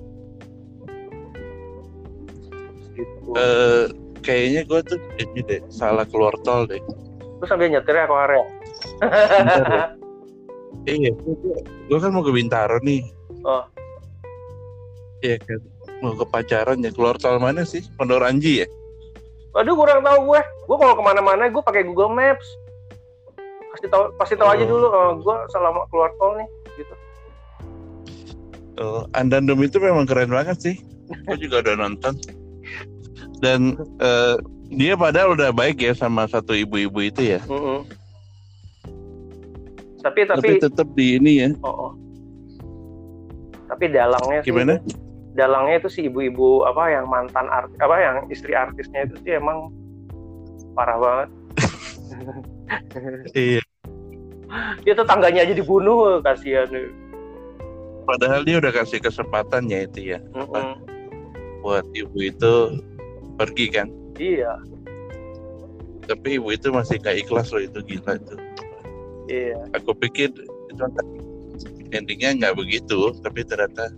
gitu 2.94 3.30
Eh 3.34 3.84
kayaknya 4.22 4.62
gue 4.70 4.80
tuh 4.86 4.98
ini 5.18 5.40
deh 5.50 5.60
salah 5.66 6.06
keluar 6.06 6.34
tol 6.46 6.62
deh. 6.62 6.78
Terus 7.40 7.48
sambil 7.48 7.72
nyetir 7.72 7.96
ya 7.96 8.04
Bentar 8.04 8.30
ya. 8.30 8.44
Iya, 10.88 11.12
gue 11.92 11.98
kan 12.00 12.08
mau 12.08 12.24
ke 12.24 12.32
Bintaro 12.32 12.80
nih. 12.80 13.04
Oh. 13.44 13.60
Iya 15.20 15.36
kan, 15.36 15.60
mau 16.00 16.16
ke 16.16 16.24
pacaran 16.24 16.80
ya. 16.80 16.88
Keluar 16.88 17.20
tol 17.20 17.36
mana 17.36 17.68
sih? 17.68 17.84
Pondok 18.00 18.24
Ranji 18.24 18.64
ya? 18.64 18.66
Waduh 19.52 19.74
kurang 19.76 20.00
tahu 20.00 20.30
gue 20.30 20.40
gue 20.40 20.76
kalau 20.78 20.94
ke 20.94 21.02
mana-mana 21.02 21.50
gue 21.50 21.58
pakai 21.58 21.82
Google 21.82 22.14
Maps 22.14 22.46
pasti 23.70 23.86
tahu 23.90 24.04
pasti 24.14 24.34
tahu 24.38 24.46
aja 24.46 24.62
Oh. 24.62 24.70
dulu 24.70 24.86
eh, 24.88 25.12
gue 25.18 25.36
selama 25.50 25.80
keluar 25.90 26.10
tol 26.16 26.38
nih 26.38 26.48
gitu 26.78 26.94
Oh, 28.80 29.04
Andandum 29.12 29.60
itu 29.60 29.76
memang 29.76 30.08
keren 30.08 30.32
banget 30.32 30.56
sih. 30.56 30.76
Gue 31.28 31.36
juga 31.36 31.60
udah 31.60 31.74
nonton. 31.84 32.16
Dan 33.44 33.76
eh, 34.00 34.36
dia 34.70 34.94
padahal 34.94 35.34
udah 35.34 35.50
baik 35.50 35.82
ya 35.82 35.92
sama 35.98 36.30
satu 36.30 36.54
ibu-ibu 36.54 37.02
itu 37.02 37.36
ya. 37.36 37.40
Mm-mm. 37.50 37.82
tapi 40.00 40.24
Tapi, 40.24 40.56
tapi 40.56 40.62
tetap 40.62 40.88
di 40.96 41.20
ini 41.20 41.32
ya. 41.44 41.50
Oh, 41.60 41.90
oh. 41.90 41.92
Tapi 43.68 43.90
dalangnya 43.90 44.40
sih, 44.42 44.48
Gimana? 44.50 44.80
dalangnya 45.34 45.78
itu 45.78 45.88
si 45.90 46.00
ibu-ibu 46.10 46.66
apa 46.66 46.90
yang 46.90 47.06
mantan 47.06 47.46
artis 47.46 47.78
apa 47.78 47.96
yang 48.02 48.16
istri 48.32 48.50
artisnya 48.54 49.06
itu 49.06 49.14
sih 49.22 49.38
emang 49.38 49.70
parah 50.74 50.98
banget. 50.98 51.28
Iya. 53.34 53.62
Dia 54.86 54.94
tetangganya 54.94 55.42
aja 55.42 55.54
dibunuh 55.58 56.22
kasihan. 56.22 56.70
Padahal 58.06 58.46
dia 58.46 58.62
udah 58.62 58.70
kasih 58.70 59.02
kesempatan 59.02 59.66
ya 59.66 59.86
itu 59.90 60.14
ya. 60.14 60.18
Mm-mm. 60.38 60.78
Buat 61.66 61.86
ibu 61.94 62.14
itu 62.18 62.78
pergi 63.34 63.66
kan. 63.74 63.90
Iya, 64.20 64.52
Tapi 66.04 66.36
ibu 66.36 66.52
itu 66.52 66.68
masih 66.68 67.00
gak 67.00 67.24
ikhlas 67.24 67.48
loh 67.56 67.64
itu 67.64 67.80
gila 67.88 68.20
itu. 68.20 68.34
iya. 69.32 69.56
Aku 69.80 69.96
pikir 69.96 70.28
itu 70.68 70.84
endingnya 71.96 72.36
nggak 72.36 72.54
begitu, 72.60 73.16
tapi 73.24 73.40
ternyata 73.48 73.88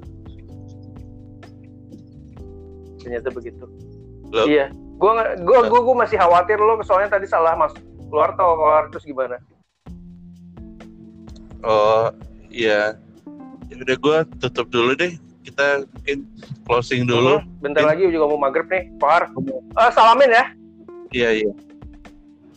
Ternyata 3.02 3.28
begitu. 3.35 3.66
Loh? 4.30 4.46
Iya. 4.46 4.70
Gua 5.02 5.35
gua, 5.42 5.66
gua 5.66 5.80
gua 5.82 5.96
masih 6.06 6.14
khawatir 6.14 6.62
lo 6.62 6.78
soalnya 6.87 7.18
tadi 7.18 7.26
salah 7.26 7.58
mas 7.58 7.74
keluar 8.06 8.38
tol 8.38 8.54
keluar 8.54 8.87
terus 8.94 9.02
gimana? 9.02 9.42
oh 11.66 12.14
iya. 12.54 12.94
Ya 13.72 13.74
udah 13.82 13.96
gue 13.96 14.18
tutup 14.38 14.68
dulu 14.68 14.92
deh. 14.94 15.16
Kita 15.42 15.83
mungkin 15.85 16.18
closing 16.64 17.02
dulu. 17.02 17.38
Mm, 17.38 17.46
Bentar 17.59 17.83
Mungkin- 17.83 17.98
lagi 18.07 18.14
juga 18.14 18.24
mau 18.26 18.40
maghrib 18.40 18.66
nih, 18.66 18.85
Kohar. 18.96 19.26
Eh, 19.28 19.90
salamin 19.92 20.31
ya 20.31 20.44
Iya 21.12 21.28
iya. 21.35 21.52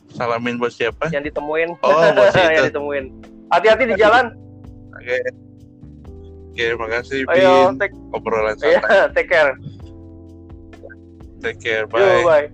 Salamin 0.09 0.55
buat 0.55 0.71
siapa? 0.71 1.11
yang 1.11 1.21
ditemuin. 1.21 1.75
Oh, 1.81 1.91
buat 2.13 2.31
yang 2.37 2.69
ditemuin. 2.69 3.05
Hati-hati 3.51 3.83
di 3.83 3.95
jalan. 3.95 4.31
Oke. 4.95 5.17
Oke, 6.55 6.65
makasih 6.79 7.27
Ayo, 7.27 7.75
Bin. 7.75 7.83
take, 7.83 7.95
Obrolan 8.15 8.55
iya, 8.63 8.79
santai. 8.79 9.11
take 9.19 9.27
care. 9.27 9.51
Take 11.43 11.59
care. 11.59 11.83
Yo, 11.83 11.91
Bye. 11.91 12.23
bye. 12.23 12.47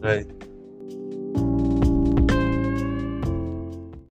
Bye. 0.00 0.37